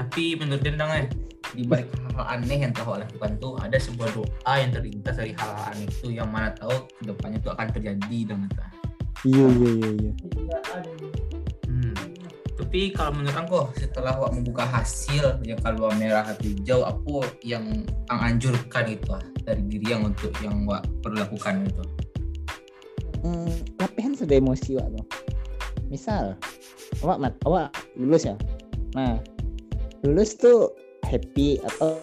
Tapi 0.00 0.32
menurut 0.36 0.64
dia 0.64 0.72
eh 0.72 1.06
di 1.54 1.66
balik 1.66 1.90
hal-hal 1.90 2.26
aneh 2.38 2.58
yang 2.68 2.72
tahu 2.74 2.94
lakukan 2.94 3.32
tuh 3.42 3.58
ada 3.58 3.76
sebuah 3.76 4.08
doa 4.14 4.52
yang 4.58 4.70
terlintas 4.70 5.14
dari 5.18 5.32
hal-hal 5.34 5.64
aneh 5.74 5.86
itu 5.90 6.06
yang 6.14 6.28
mana 6.30 6.54
tahu 6.54 6.86
ke 6.86 7.02
depannya 7.06 7.38
tuh 7.42 7.52
akan 7.54 7.66
terjadi 7.74 8.18
dengan 8.26 8.50
iya 9.26 9.46
iya 9.46 9.70
iya 9.74 9.90
iya. 9.98 10.12
Hmm. 11.66 11.94
tapi 12.56 12.94
kalau 12.94 13.10
menurut 13.18 13.36
aku 13.36 13.60
setelah 13.76 14.14
wak 14.16 14.32
membuka 14.32 14.64
hasil 14.68 15.42
yang 15.42 15.58
kalau 15.60 15.90
merah 15.98 16.24
atau 16.24 16.46
hijau 16.46 16.80
apa 16.86 17.16
yang 17.42 17.84
ang 18.08 18.20
anjurkan 18.20 18.84
itu 18.86 19.10
ah, 19.10 19.24
dari 19.42 19.62
diri 19.66 19.90
yang 19.90 20.06
untuk 20.06 20.30
yang 20.44 20.68
wak 20.68 20.84
perlu 21.00 21.18
lakukan 21.18 21.66
itu. 21.66 21.84
Hmm, 23.20 23.52
latihan 23.76 24.16
sudah 24.16 24.36
emosi 24.40 24.80
wak 24.80 24.88
tuh 24.96 25.06
misal 25.90 26.38
awak 27.02 27.18
mat 27.18 27.34
awak 27.44 27.68
lulus 27.98 28.24
ya? 28.24 28.38
Nah 28.94 29.18
lulus 30.06 30.38
tuh 30.38 30.72
happy 31.10 31.58
atau 31.66 31.98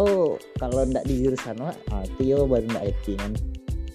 oh 0.00 0.40
kalau 0.56 0.88
ndak 0.88 1.04
di 1.04 1.24
jurusan 1.24 1.60
wah 1.60 1.76
ah, 1.92 2.02
itu 2.08 2.32
yo 2.32 2.48
baru 2.48 2.64
ndak 2.72 2.84
happy 2.88 3.12
kan. 3.20 3.32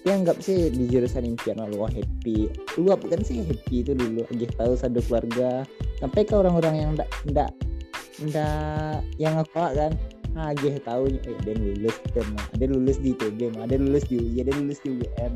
Tapi 0.02 0.10
anggap 0.10 0.42
sih 0.42 0.66
di 0.66 0.90
jurusan 0.90 1.26
impian 1.26 1.62
lu 1.62 1.86
happy. 1.86 2.50
Lu 2.78 2.90
apa 2.90 3.06
kan 3.06 3.22
sih 3.22 3.42
happy 3.42 3.86
itu 3.86 3.94
dulu? 3.94 4.26
Aja 4.34 4.46
tahu 4.58 4.72
satu 4.74 4.98
keluarga. 5.06 5.62
Sampai 6.02 6.26
ke 6.26 6.34
orang-orang 6.34 6.74
yang 6.74 6.90
ndak 6.98 7.10
ndak 7.26 7.50
ndak 8.22 9.02
yang 9.18 9.38
aku 9.38 9.58
kan. 9.58 9.94
Ah 10.32 10.50
aja 10.56 10.80
tahu 10.80 11.12
eh, 11.12 11.36
dia 11.44 11.54
lulus 11.54 12.00
dan 12.16 12.24
ada 12.56 12.64
lulus 12.64 12.96
di 13.04 13.12
ITB 13.12 13.52
ada 13.52 13.76
lulus 13.76 14.08
di 14.08 14.16
UI 14.16 14.40
ada 14.40 14.52
lulus 14.56 14.80
di 14.80 14.96
UGM 14.96 15.32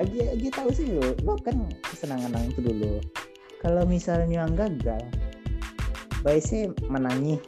aja 0.00 0.32
aja 0.32 0.48
tahu 0.56 0.70
sih 0.72 0.86
lo 0.88 1.12
lo 1.22 1.36
kan 1.36 1.54
kesenangan 1.84 2.32
itu 2.48 2.60
dulu. 2.64 3.04
Kalau 3.60 3.84
misalnya 3.84 4.48
yang 4.48 4.56
gagal 4.56 5.04
baik 6.22 6.42
sih 6.42 6.70
menangis. 6.88 7.40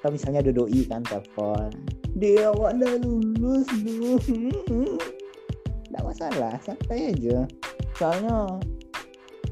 Atau 0.00 0.10
misalnya 0.14 0.42
dodoi 0.42 0.82
kan 0.86 1.06
telepon. 1.06 1.70
Dia 2.18 2.52
udah 2.52 2.98
lulus 3.00 3.68
lu 3.80 4.18
nggak 5.92 6.04
masalah 6.04 6.56
santai 6.64 7.12
aja. 7.12 7.46
Soalnya 7.96 8.60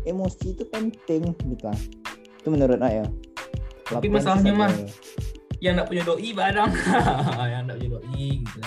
emosi 0.08 0.56
itu 0.56 0.64
penting 0.68 1.34
gitu 1.36 1.56
kan 1.60 1.76
itu 2.40 2.48
menurut 2.48 2.80
saya 2.80 3.04
tapi 3.84 4.06
masalahnya 4.08 4.52
mah 4.54 4.72
yang 5.60 5.76
nggak 5.76 5.88
punya 5.92 6.02
doi 6.06 6.30
badang 6.32 6.72
yang 7.52 7.68
nggak 7.68 7.76
punya 7.76 7.90
doi 8.00 8.28
gitu 8.40 8.60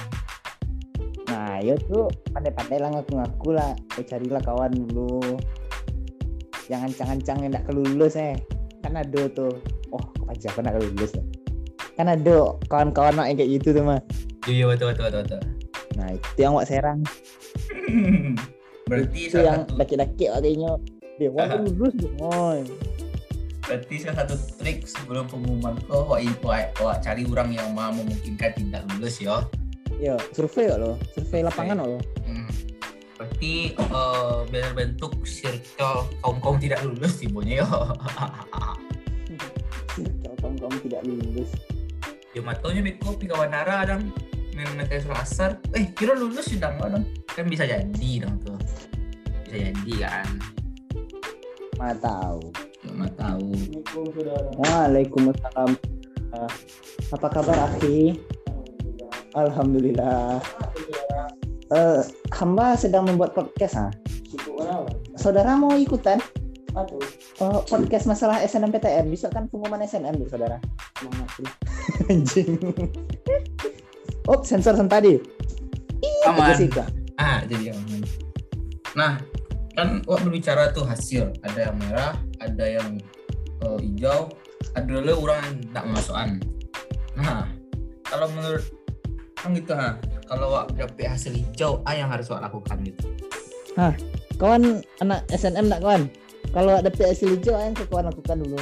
nah 1.32 1.58
ya 1.58 1.74
tuh 1.89 2.13
pandai-pandai 2.30 2.78
lah 2.78 2.93
ngaku-ngaku 2.93 3.58
lah. 3.58 3.74
Eh, 3.98 4.06
carilah 4.06 4.38
kawan 4.38 4.69
dulu. 4.69 5.41
Jangan 6.69 6.93
ancang-ancang 6.93 7.38
yang 7.41 7.50
nggak 7.58 7.65
kelulus 7.65 8.13
eh 8.22 8.38
kan 8.84 9.00
ada 9.00 9.22
tuh. 9.32 9.56
Oh 9.96 10.04
aja 10.30 10.52
aku 10.52 10.60
nak 10.65 10.78
lulus 10.78 11.13
kan 11.93 12.10
ada 12.10 12.58
kawan-kawan 12.67 13.13
yang 13.30 13.38
kayak 13.38 13.52
gitu 13.62 13.78
tuh 13.78 13.84
mah 13.86 14.02
iya 14.50 14.65
betul 14.65 14.91
betul 14.91 15.06
betul, 15.10 15.22
betul. 15.24 15.41
nah 15.93 16.10
itu 16.10 16.39
yang 16.41 16.54
wak 16.58 16.65
serang. 16.65 17.00
Berarti 18.89 19.19
itu 19.30 19.38
yang 19.39 19.63
satu... 19.69 19.78
katanya 20.34 20.72
dia 21.22 21.30
wak 21.30 21.62
lulus 21.62 21.93
dong 22.02 22.65
berarti 23.63 23.96
salah 23.96 24.28
satu 24.28 24.36
trik 24.60 24.84
sebelum 24.84 25.24
pengumuman 25.32 25.80
kok 25.88 26.12
wak, 26.12 26.19
wak, 26.43 26.76
wak 26.84 27.00
cari 27.00 27.24
orang 27.24 27.56
yang 27.56 27.72
mau 27.72 27.96
memungkinkan 27.96 28.52
tidak 28.60 28.84
lulus 28.91 29.24
ya 29.24 29.39
Iya, 30.04 30.19
survei 30.36 30.67
lo, 30.67 31.00
survei 31.15 31.46
lapangan 31.46 31.80
lo. 31.86 32.02
Hmm. 32.28 32.50
Berarti 33.15 33.72
uh, 33.78 34.43
bentuk 34.52 35.24
circle 35.24 36.12
kaum 36.19 36.43
kaum 36.43 36.58
tidak 36.60 36.84
lulus 36.84 37.24
tibonya 37.24 37.63
yo. 37.63 37.67
circle 37.72 37.96
kaum 37.96 37.96
kaum 38.52 38.73
tidak 40.84 41.02
lulus. 41.08 41.50
Yo 42.36 42.43
matonya 42.43 42.84
beko 42.84 43.15
pi 43.15 43.26
kawanara 43.32 43.88
dong 43.88 44.12
memang 44.54 44.86
kayak 44.86 45.10
asar 45.17 45.58
eh 45.74 45.89
kira 45.98 46.13
lulus 46.13 46.52
sudah 46.52 46.69
nggak 46.78 46.89
dong 46.93 47.06
kan 47.32 47.46
bisa 47.48 47.63
jadi 47.63 48.12
dong 48.22 48.36
tuh. 48.43 48.60
Bisa 49.48 49.72
jadi 49.72 49.93
kan? 50.04 50.28
Mana 51.80 51.96
tahu. 51.98 52.52
Ya 52.84 52.91
mana 52.93 53.13
tahu. 53.15 53.50
Waalaikumsalam. 54.62 55.72
Apa 57.13 57.28
kabar 57.30 57.58
akhi 57.72 58.17
Alhamdulillah. 59.34 60.41
Alhamdulillah 60.41 61.43
uh, 61.74 62.02
hamba 62.34 62.78
sedang 62.78 63.10
membuat 63.10 63.34
podcast 63.34 63.76
ah. 63.78 63.91
Saudara 65.17 65.54
mau 65.58 65.78
ikutan? 65.78 66.17
Aduh. 66.74 67.02
Uh, 67.41 67.65
podcast 67.65 68.06
masalah 68.06 68.38
SNMPTN 68.46 69.10
bisa 69.10 69.26
kan 69.34 69.50
pengumuman 69.50 69.82
SNM 69.82 70.22
nih 70.22 70.30
saudara? 70.30 70.62
Anjing. 72.12 72.62
oh 74.30 74.39
sensor 74.46 74.78
sen 74.78 74.86
tadi. 74.86 75.17
Aman. 76.30 76.54
Ah 77.17 77.41
jadi 77.50 77.74
aman. 77.74 78.02
Nah 78.93 79.17
kan 79.74 80.06
waktu 80.06 80.30
berbicara 80.30 80.69
tuh 80.78 80.86
hasil 80.86 81.34
ada 81.41 81.74
yang 81.74 81.76
merah, 81.82 82.13
ada 82.38 82.65
yang 82.69 83.02
uh, 83.65 83.82
hijau, 83.82 84.30
ada 84.78 84.86
dulu 84.86 85.26
orang 85.26 85.65
tak 85.74 85.89
masukan. 85.89 86.38
Nah 87.17 87.50
kalau 88.06 88.30
menurut 88.30 88.62
kan 89.43 89.52
gitu 89.52 89.76
ha 89.76 90.00
kalau 90.32 90.56
wak 90.56 90.72
dapet 90.80 91.10
hasil 91.12 91.36
hijau 91.36 91.84
apa 91.84 91.91
yang 92.00 92.08
harus 92.08 92.32
wak 92.32 92.39
lakukan 92.39 92.80
gitu 92.88 93.12
Hah, 93.76 93.91
kawan 94.39 94.86
anak 95.02 95.26
SNM 95.34 95.67
nak 95.67 95.84
kawan 95.84 96.08
kalau 96.54 96.78
dapet 96.80 97.10
hasil 97.10 97.34
hijau 97.34 97.58
apa 97.58 97.66
yang 97.66 97.74
kawan 97.89 98.06
lakukan 98.13 98.38
dulu 98.46 98.62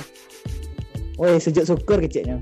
Woi, 1.22 1.38
sujud 1.38 1.70
syukur 1.70 2.02
kecilnya. 2.02 2.42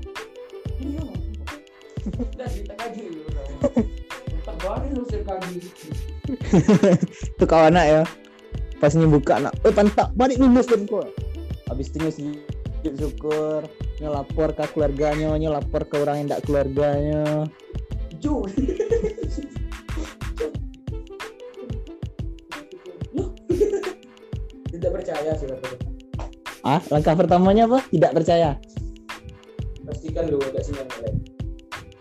Itu 7.36 7.44
kawan 7.44 7.76
nak 7.76 7.84
ya. 7.84 8.02
Pas 8.80 8.96
buka 8.96 9.36
nak, 9.36 9.52
eh 9.68 9.74
pantak 9.74 10.08
balik 10.16 10.40
lulus 10.40 10.64
dan 10.64 10.88
kok. 10.88 11.12
Habis 11.68 11.92
itu 11.92 12.08
sujud 12.08 12.94
syukur, 12.96 13.68
nyelapor 14.00 14.56
ke 14.56 14.64
keluarganya, 14.72 15.36
nyelapor 15.36 15.84
ke 15.84 16.00
orang 16.00 16.24
yang 16.24 16.32
tidak 16.32 16.48
keluarganya. 16.48 17.44
Ju. 18.16 18.48
Tidak 24.80 24.92
percaya 24.96 25.36
sih 25.36 25.44
Ah, 26.64 26.80
langkah 26.88 27.12
pertamanya 27.12 27.68
apa? 27.68 27.84
Tidak 27.92 28.16
percaya. 28.16 28.56
Pastikan 29.84 30.24
lu 30.32 30.40
ada 30.40 30.60
sinyal 30.64 30.88
nge 30.88 31.12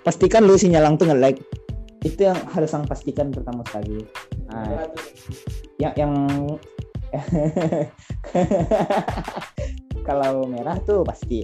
Pastikan 0.07 0.47
lu 0.47 0.55
sinyal 0.55 0.83
langsung 0.87 1.11
nge-lag. 1.11 1.35
Itu 2.07 2.31
yang 2.31 2.39
harus 2.55 2.71
yang 2.71 2.87
pastikan 2.87 3.35
pertama 3.35 3.67
sekali. 3.67 4.07
Nah, 4.47 4.87
yang 5.75 5.91
yang 5.99 6.13
kalau 10.07 10.47
merah 10.47 10.79
tuh 10.87 11.03
pasti 11.03 11.43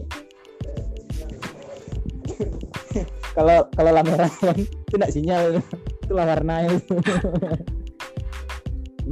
kalau 3.37 3.67
kalau 3.73 3.91
lampu 3.91 4.13
itu 4.55 4.95
tidak 4.95 5.11
sinyal 5.11 5.59
itu 6.05 6.13
lah 6.13 6.25
warna 6.29 6.69
itu 6.69 6.95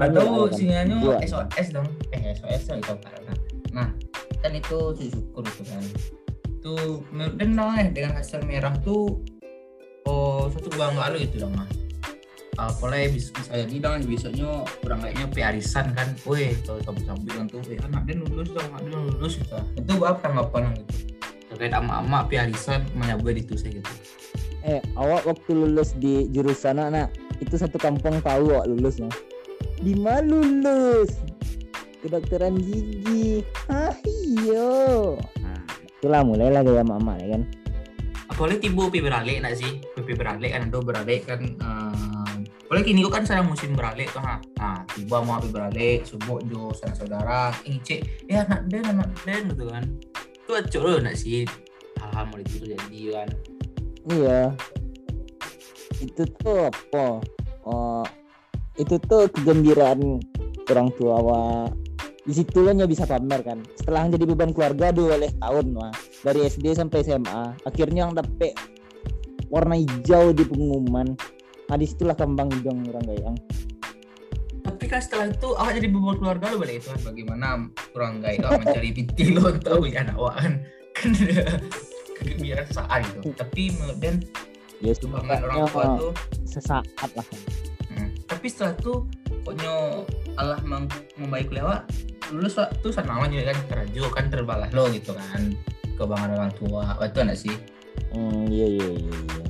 atau 0.09 0.49
sinyalnya 0.51 0.97
SOS 1.23 1.67
dong. 1.71 1.87
Eh 2.11 2.35
SOS 2.35 2.63
itu 2.79 2.93
karena 2.99 3.33
nah 3.73 3.89
kan 4.43 4.51
itu 4.53 4.79
syukur 4.99 5.43
itu 5.47 5.63
kan. 5.65 5.83
Itu 6.59 6.75
dan 7.13 7.49
nah, 7.55 7.79
dengan 7.91 8.19
hasil 8.19 8.43
merah 8.43 8.75
tuh 8.83 9.19
oh 10.07 10.51
satu 10.51 10.67
bulan 10.73 10.95
lalu 10.99 11.27
itu 11.27 11.39
dong 11.39 11.55
mah 11.55 11.67
apalagi 12.53 13.17
bisa, 13.17 13.33
bisa 13.33 13.65
jadi 13.65 13.75
dong 13.81 14.05
besoknya 14.05 14.61
kurang 14.83 15.01
lainnya 15.01 15.25
piarisan 15.31 15.89
kan. 15.97 16.13
Weh 16.29 16.53
kalau 16.61 16.79
tahu 16.85 17.01
sambil 17.01 17.47
tuh 17.49 17.63
eh 17.73 17.79
anak 17.81 18.05
dia 18.05 18.15
lulus 18.19 18.49
dong 18.53 18.67
anak 18.77 18.81
dia 18.91 18.99
lulus 18.99 19.33
gitu. 19.41 19.57
Itu 19.79 19.93
apa 20.05 20.19
tanggapan 20.21 20.77
gitu. 20.77 20.93
Terkait 21.49 21.73
ama-ama 21.73 22.25
piarisan 22.29 22.85
menyabut 22.93 23.33
itu 23.33 23.57
saya 23.57 23.81
gitu. 23.81 23.91
Eh 24.63 24.79
awak 24.95 25.25
waktu 25.25 25.51
lulus 25.51 25.97
di 25.97 26.29
jurusan 26.29 26.77
anak 26.77 27.09
itu 27.41 27.57
satu 27.57 27.75
kampung 27.81 28.21
tahu 28.23 28.53
kok 28.53 28.69
lulusnya 28.69 29.11
di 29.81 29.93
lulus 29.97 31.23
kedokteran 32.03 32.59
gigi. 32.59 33.41
Ah 33.71 33.95
iyo. 34.03 35.15
Nah, 35.39 35.63
itulah 35.87 36.21
mulailah 36.27 36.61
gaya 36.67 36.83
mama 36.83 37.15
ya 37.23 37.39
kan. 37.39 37.43
Boleh 38.35 38.57
tiba 38.59 38.89
pi 38.91 38.99
beralik 38.99 39.39
nak 39.39 39.55
sih? 39.55 39.79
Pi 39.95 40.13
beralik 40.13 40.51
kan 40.51 40.67
itu 40.67 40.79
beralik 40.83 41.21
kan 41.23 41.41
uh, 41.63 42.35
boleh 42.67 42.81
kini 42.81 43.05
kan 43.07 43.23
sedang 43.23 43.47
musim 43.47 43.77
beralik 43.77 44.09
tuh 44.11 44.19
ha. 44.19 44.41
Nah 44.59 44.83
tiba 44.91 45.23
mau 45.23 45.39
pi 45.39 45.47
beralik 45.53 46.03
subuh 46.03 46.43
jo 46.49 46.75
saudara 46.75 46.97
saudara 46.97 47.41
ini 47.63 47.79
cek 47.79 48.27
ya 48.27 48.43
anak 48.43 48.67
den 48.67 48.83
anak 48.83 49.09
den 49.23 49.53
gitu 49.53 49.65
kan. 49.71 49.85
Itu 50.43 50.51
acur 50.59 50.81
loh 50.83 50.99
nak 50.99 51.15
sih. 51.15 51.47
Hal-hal 52.01 52.25
mulai 52.33 52.43
itu 52.51 52.67
jadi 52.67 52.99
kan. 53.15 53.29
Iya. 54.11 54.41
Itu 56.03 56.27
tuh 56.41 56.67
apa? 56.67 57.23
Oh 57.63 58.03
itu 58.77 58.97
tuh 59.05 59.29
kegembiraan 59.29 60.17
orang 60.69 60.89
tua 60.97 61.17
wa. 61.21 61.41
Di 62.23 62.31
situ 62.31 62.63
kan 62.63 62.79
bisa 62.87 63.03
pamer 63.03 63.43
kan. 63.43 63.59
Setelah 63.75 64.07
jadi 64.07 64.23
beban 64.23 64.55
keluarga 64.55 64.95
dua 64.95 65.19
oleh 65.19 65.29
tahun 65.43 65.75
wah 65.75 65.91
dari 66.23 66.47
SD 66.47 66.71
sampai 66.71 67.03
SMA 67.03 67.67
akhirnya 67.67 68.07
yang 68.07 68.15
dapet 68.15 68.55
warna 69.51 69.75
hijau 69.75 70.31
di 70.31 70.47
pengumuman. 70.47 71.13
Nah 71.67 71.75
di 71.75 71.85
situlah 71.85 72.15
kembang 72.15 72.47
hidung 72.55 72.87
orang 72.89 73.05
gayang. 73.05 73.35
Tapi 74.63 74.85
kan 74.87 75.03
setelah 75.03 75.27
itu 75.35 75.49
awak 75.59 75.75
jadi 75.75 75.87
beban 75.91 76.15
keluarga 76.15 76.45
lo 76.55 76.57
balik 76.63 76.79
itu 76.79 76.87
kan 76.95 76.99
bagaimana 77.03 77.47
orang 77.99 78.13
gayang 78.23 78.51
mencari 78.63 78.89
binti 78.95 79.23
lo? 79.35 79.51
Tahu 79.67 79.83
ya 79.91 80.07
anak 80.07 80.15
awak 80.15 80.35
kan? 80.39 80.53
Kan 80.95 81.11
kegembiraan 82.17 82.67
saat 82.71 83.03
itu. 83.03 83.35
Tapi 83.35 83.75
kemudian 83.75 84.15
ya 84.79 84.95
kebanggaan 84.95 85.43
orang 85.43 85.57
tua 85.67 85.85
tuh 85.99 86.13
sesaat 86.47 87.11
lah. 87.19 87.27
hmm. 87.27 87.72
Tapi 88.27 88.47
setelah 88.47 88.73
itu 88.75 88.93
pokoknya 89.43 89.73
Allah 90.39 90.59
membaik 91.19 91.53
lewat 91.53 91.87
lulus 92.33 92.57
waktu 92.57 92.87
senang 92.89 93.29
aja 93.29 93.53
kan 93.53 93.57
teraju 93.69 94.03
kan 94.09 94.25
terbalas 94.31 94.69
lo 94.73 94.89
gitu 94.89 95.13
kan. 95.13 95.53
Kebanggaan 95.93 96.33
orang 96.33 96.53
tua. 96.57 96.97
Waktu 96.97 97.17
enggak 97.21 97.39
sih? 97.39 97.55
Hmm 98.09 98.49
iya 98.49 98.65
iya 98.65 98.87
iya, 98.89 99.13
iya. 99.13 99.45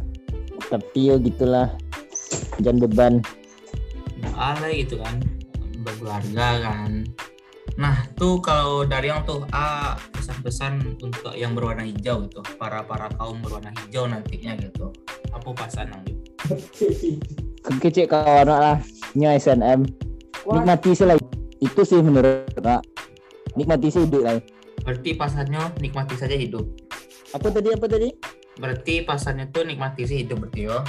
tapi 0.68 1.00
yo 1.08 1.16
gitulah. 1.22 1.72
Jangan 2.60 2.78
beban. 2.84 3.14
Ala 4.36 4.68
gitu 4.76 5.00
kan. 5.00 5.24
Berkeluarga 5.80 6.48
kan. 6.60 7.08
Nah 7.80 7.96
tuh 8.20 8.44
kalau 8.44 8.84
dari 8.84 9.08
yang 9.08 9.24
tuh 9.24 9.48
ah 9.56 9.96
pesan-pesan 10.12 11.00
untuk 11.00 11.32
yang 11.40 11.56
berwarna 11.56 11.88
hijau 11.88 12.28
gitu. 12.28 12.44
Para 12.60 12.84
para 12.84 13.08
kaum 13.16 13.40
berwarna 13.40 13.72
hijau 13.86 14.10
nantinya 14.12 14.60
gitu. 14.60 14.92
Apa 15.32 15.56
pesan 15.56 15.90
gitu 16.04 16.20
kecil 17.80 18.06
kawan 18.08 18.48
lah. 18.48 18.78
Nya 19.14 19.38
SNM 19.38 19.86
nikmati 20.44 20.92
sih 20.92 21.08
lah 21.08 21.18
itu 21.64 21.82
sih 21.88 22.00
menurut 22.04 22.52
nak 22.60 22.84
nikmati 23.56 23.88
sih 23.88 24.04
hidup 24.04 24.22
lah 24.26 24.38
berarti 24.84 25.16
pasannya 25.16 25.64
nikmati 25.80 26.20
saja 26.20 26.36
hidup. 26.36 26.68
Apa 27.32 27.48
tadi 27.50 27.72
apa 27.72 27.88
tadi? 27.88 28.12
Berarti 28.60 29.02
pasannya 29.08 29.50
tuh 29.50 29.64
nikmati 29.64 30.04
sih 30.04 30.28
hidup 30.28 30.44
berarti 30.44 30.68
yo. 30.68 30.84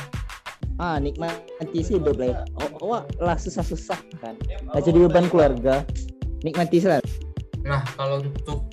Ah 0.82 0.98
nikmati 0.98 1.78
sih 1.78 2.02
hidup 2.02 2.18
lah 2.18 2.42
oh, 2.58 2.98
oh 2.98 3.02
lah 3.22 3.38
susah 3.38 3.62
susah 3.62 4.00
kan. 4.18 4.34
Nah, 4.74 4.82
jadi 4.82 5.06
beban 5.06 5.30
keluarga. 5.30 5.86
Nikmati 6.42 6.82
sih 6.82 6.90
nah 7.64 7.80
kalau 7.96 8.20
untuk 8.20 8.68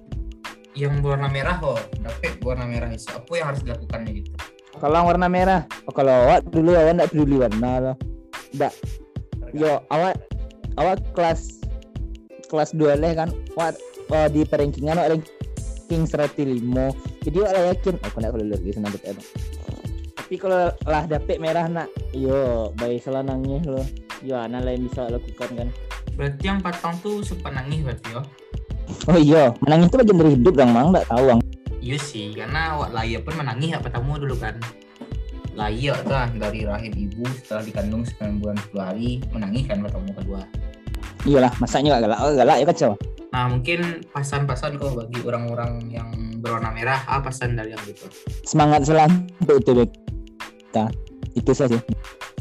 yang 0.76 1.00
warna 1.00 1.32
merah 1.32 1.56
kok 1.62 1.80
dapet 2.02 2.42
warna 2.44 2.66
merah. 2.66 2.90
Itu 2.92 3.14
apa 3.14 3.32
yang 3.38 3.48
harus 3.54 3.62
dilakukan 3.64 4.10
gitu 4.10 4.32
kalau 4.82 5.06
warna 5.06 5.30
merah. 5.30 5.62
Oh, 5.86 5.94
kalau 5.94 6.26
awak 6.26 6.41
dulu 6.50 6.74
awak 6.74 6.98
enggak 6.98 7.10
peduli 7.13 7.38
warna 7.38 7.72
loh 7.78 7.96
enggak. 8.58 8.74
Yo 9.54 9.86
awak 9.94 10.17
awak 10.82 10.98
kelas 11.13 11.62
kelas 12.50 12.74
dua 12.74 12.98
leh 12.98 13.13
kan 13.13 13.30
awak 13.54 13.78
oh, 14.10 14.28
di 14.34 14.41
perankingan 14.41 14.98
awak 14.98 15.22
ranking 15.91 16.08
limo 16.50 16.96
jadi 17.22 17.52
awak 17.52 17.78
yakin 17.78 17.96
aku 18.02 18.17
nak 18.24 18.34
kalau 18.34 18.41
lulus 18.41 18.62
di 18.65 18.74
sana 18.74 18.89
betul. 18.89 19.22
Tapi 20.17 20.36
kalau 20.39 20.74
lah 20.89 21.04
dapet 21.06 21.38
merah 21.38 21.67
nak 21.70 21.88
yo 22.15 22.74
bayi 22.82 22.98
salah 22.98 23.22
nangis 23.22 23.62
lo 23.70 23.86
yo 24.26 24.39
anak 24.41 24.65
lain 24.65 24.89
bisa 24.89 25.06
lakukan 25.12 25.50
kan. 25.54 25.70
Berarti 26.17 26.44
yang 26.48 26.60
patang 26.63 26.98
tuh 27.06 27.22
sempat 27.22 27.54
nangis 27.54 27.86
berarti 27.86 28.08
yo? 28.17 28.22
Oh 29.12 29.20
iya. 29.20 29.54
Menangis 29.62 29.94
itu 29.94 29.98
bagian 30.02 30.17
dari 30.17 30.32
hidup 30.36 30.54
dong 30.58 30.72
mang. 30.74 30.89
Nggak 30.96 31.08
tahu 31.12 31.24
bang 31.30 31.40
iya 31.82 31.98
sih 31.98 32.32
karena 32.38 32.78
awak 32.78 32.94
lahir 32.94 33.20
pun 33.26 33.36
menangis 33.36 33.74
apa 33.76 33.89
tamu 33.89 34.15
dulu 34.15 34.38
kan. 34.38 34.56
Layak 35.52 36.08
kan 36.08 36.32
dari 36.39 36.63
rahim 36.63 36.94
ibu 36.96 37.28
setelah 37.44 37.67
dikandung 37.67 38.08
9 38.08 38.39
bulan 38.39 38.56
10 38.72 38.80
hari 38.80 39.20
menangis 39.36 39.67
kan 39.67 39.84
bertemu 39.84 40.12
kedua. 40.15 40.41
Iyalah 41.28 41.52
masaknya 41.60 42.00
gak 42.00 42.08
galak 42.08 42.20
oh, 42.24 42.32
galak 42.38 42.58
ya 42.63 42.65
kacau. 42.72 42.94
Nah 43.36 43.46
mungkin 43.52 44.06
pasan-pasan 44.15 44.80
kok 44.80 44.96
bagi 44.96 45.20
orang-orang 45.28 45.91
yang 45.91 46.08
berwarna 46.41 46.74
merah 46.74 47.00
apa 47.06 47.30
pesan 47.30 47.54
dari 47.54 47.72
yang 47.72 47.82
gitu 47.86 48.10
semangat 48.44 48.82
selam 48.84 49.30
untuk 49.39 49.62
itu 49.62 49.72
kita 50.72 50.89
itu 51.38 51.52
saja. 51.54 51.80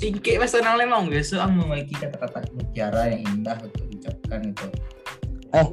Singkit 0.01 0.41
pesan 0.41 0.65
yang 0.65 0.81
lemong 0.81 1.13
biasa 1.13 1.45
ang 1.45 1.61
memiliki 1.61 1.95
kata-kata 1.95 2.49
mutiara 2.57 3.13
yang 3.13 3.23
indah 3.29 3.55
untuk 3.61 3.85
diucapkan 3.87 4.41
itu. 4.49 4.67
Eh 5.53 5.67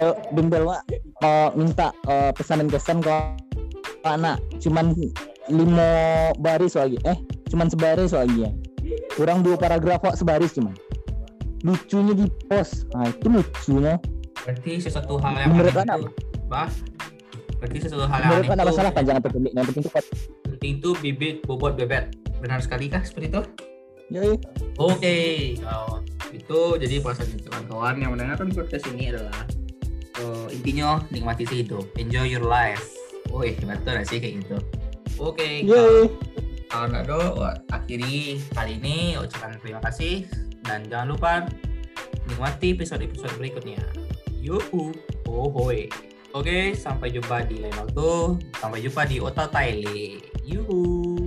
bimbel 0.00 0.16
bimbel 0.32 0.62
wa 0.64 0.78
uh, 1.20 1.52
minta 1.52 1.92
uh, 2.08 2.32
pesanan 2.32 2.72
kesan 2.72 3.04
ke 3.04 3.12
anak 4.08 4.40
cuman 4.56 4.96
lima 5.52 5.90
baris 6.40 6.72
lagi. 6.72 6.96
Eh 7.04 7.20
cuman 7.52 7.68
sebaris 7.68 8.16
lagi 8.16 8.48
ya. 8.48 8.50
Kurang 9.12 9.44
dua 9.44 9.60
paragraf 9.60 10.00
kok 10.00 10.16
sebaris 10.16 10.56
cuman. 10.56 10.72
Lucunya 11.60 12.16
di 12.16 12.26
post 12.48 12.88
nah 12.96 13.12
itu 13.12 13.28
lucunya. 13.28 14.00
Berarti 14.40 14.72
sesuatu 14.80 15.20
hal 15.20 15.36
yang 15.36 15.52
menurut 15.52 15.76
anak 15.76 15.98
bah 16.48 16.72
berarti 17.60 17.78
sesuatu 17.84 18.08
hal 18.08 18.18
yang 18.24 18.30
menurut 18.40 18.52
anak 18.56 18.66
masalah 18.72 18.90
panjang 18.90 19.16
atau 19.20 19.30
pendek 19.30 19.52
yang 19.52 19.66
penting 19.68 19.84
itu 19.84 20.00
penting 20.48 20.72
itu 20.80 20.90
bibit 21.04 21.36
bobot 21.44 21.76
bebet. 21.76 22.16
Benar 22.40 22.64
sekali 22.64 22.88
kah 22.88 23.04
seperti 23.04 23.36
itu? 23.36 23.42
Ya 24.08 24.24
oke. 24.24 24.40
Okay. 24.96 25.60
oh, 25.68 26.00
itu 26.32 26.60
jadi 26.80 27.04
puasa 27.04 27.22
kawan-kawan 27.46 28.00
yang 28.00 28.10
mendengarkan 28.16 28.48
podcast 28.48 28.88
ini 28.90 29.12
adalah 29.12 29.44
uh, 30.18 30.46
intinya 30.50 30.98
nikmati 31.14 31.46
sih 31.46 31.62
hidup 31.62 31.86
enjoy 31.94 32.26
your 32.26 32.42
life 32.42 32.82
Woi, 33.30 33.54
betul 33.62 33.94
gak 33.94 34.06
sih 34.10 34.18
kayak 34.18 34.42
gitu? 34.42 34.58
Oke, 35.22 35.62
okay, 35.62 36.08
kalau 36.66 36.86
nggak 36.90 37.04
do, 37.06 37.20
akhiri 37.70 38.38
kali 38.54 38.80
ini 38.80 39.14
ucapan 39.20 39.54
terima 39.62 39.78
kasih 39.86 40.26
dan 40.66 40.86
jangan 40.90 41.14
lupa 41.14 41.32
nikmati 42.26 42.74
episode-episode 42.74 43.34
berikutnya. 43.38 43.82
Yuhu, 44.40 44.94
hohoi. 45.28 45.86
Oke, 46.30 46.72
sampai 46.78 47.10
jumpa 47.10 47.42
di 47.46 47.58
lain 47.58 47.74
waktu. 47.74 48.38
Sampai 48.54 48.80
jumpa 48.80 49.02
di 49.04 49.18
Otot 49.18 49.50
Taile. 49.50 50.22
Yuhu. 50.46 51.19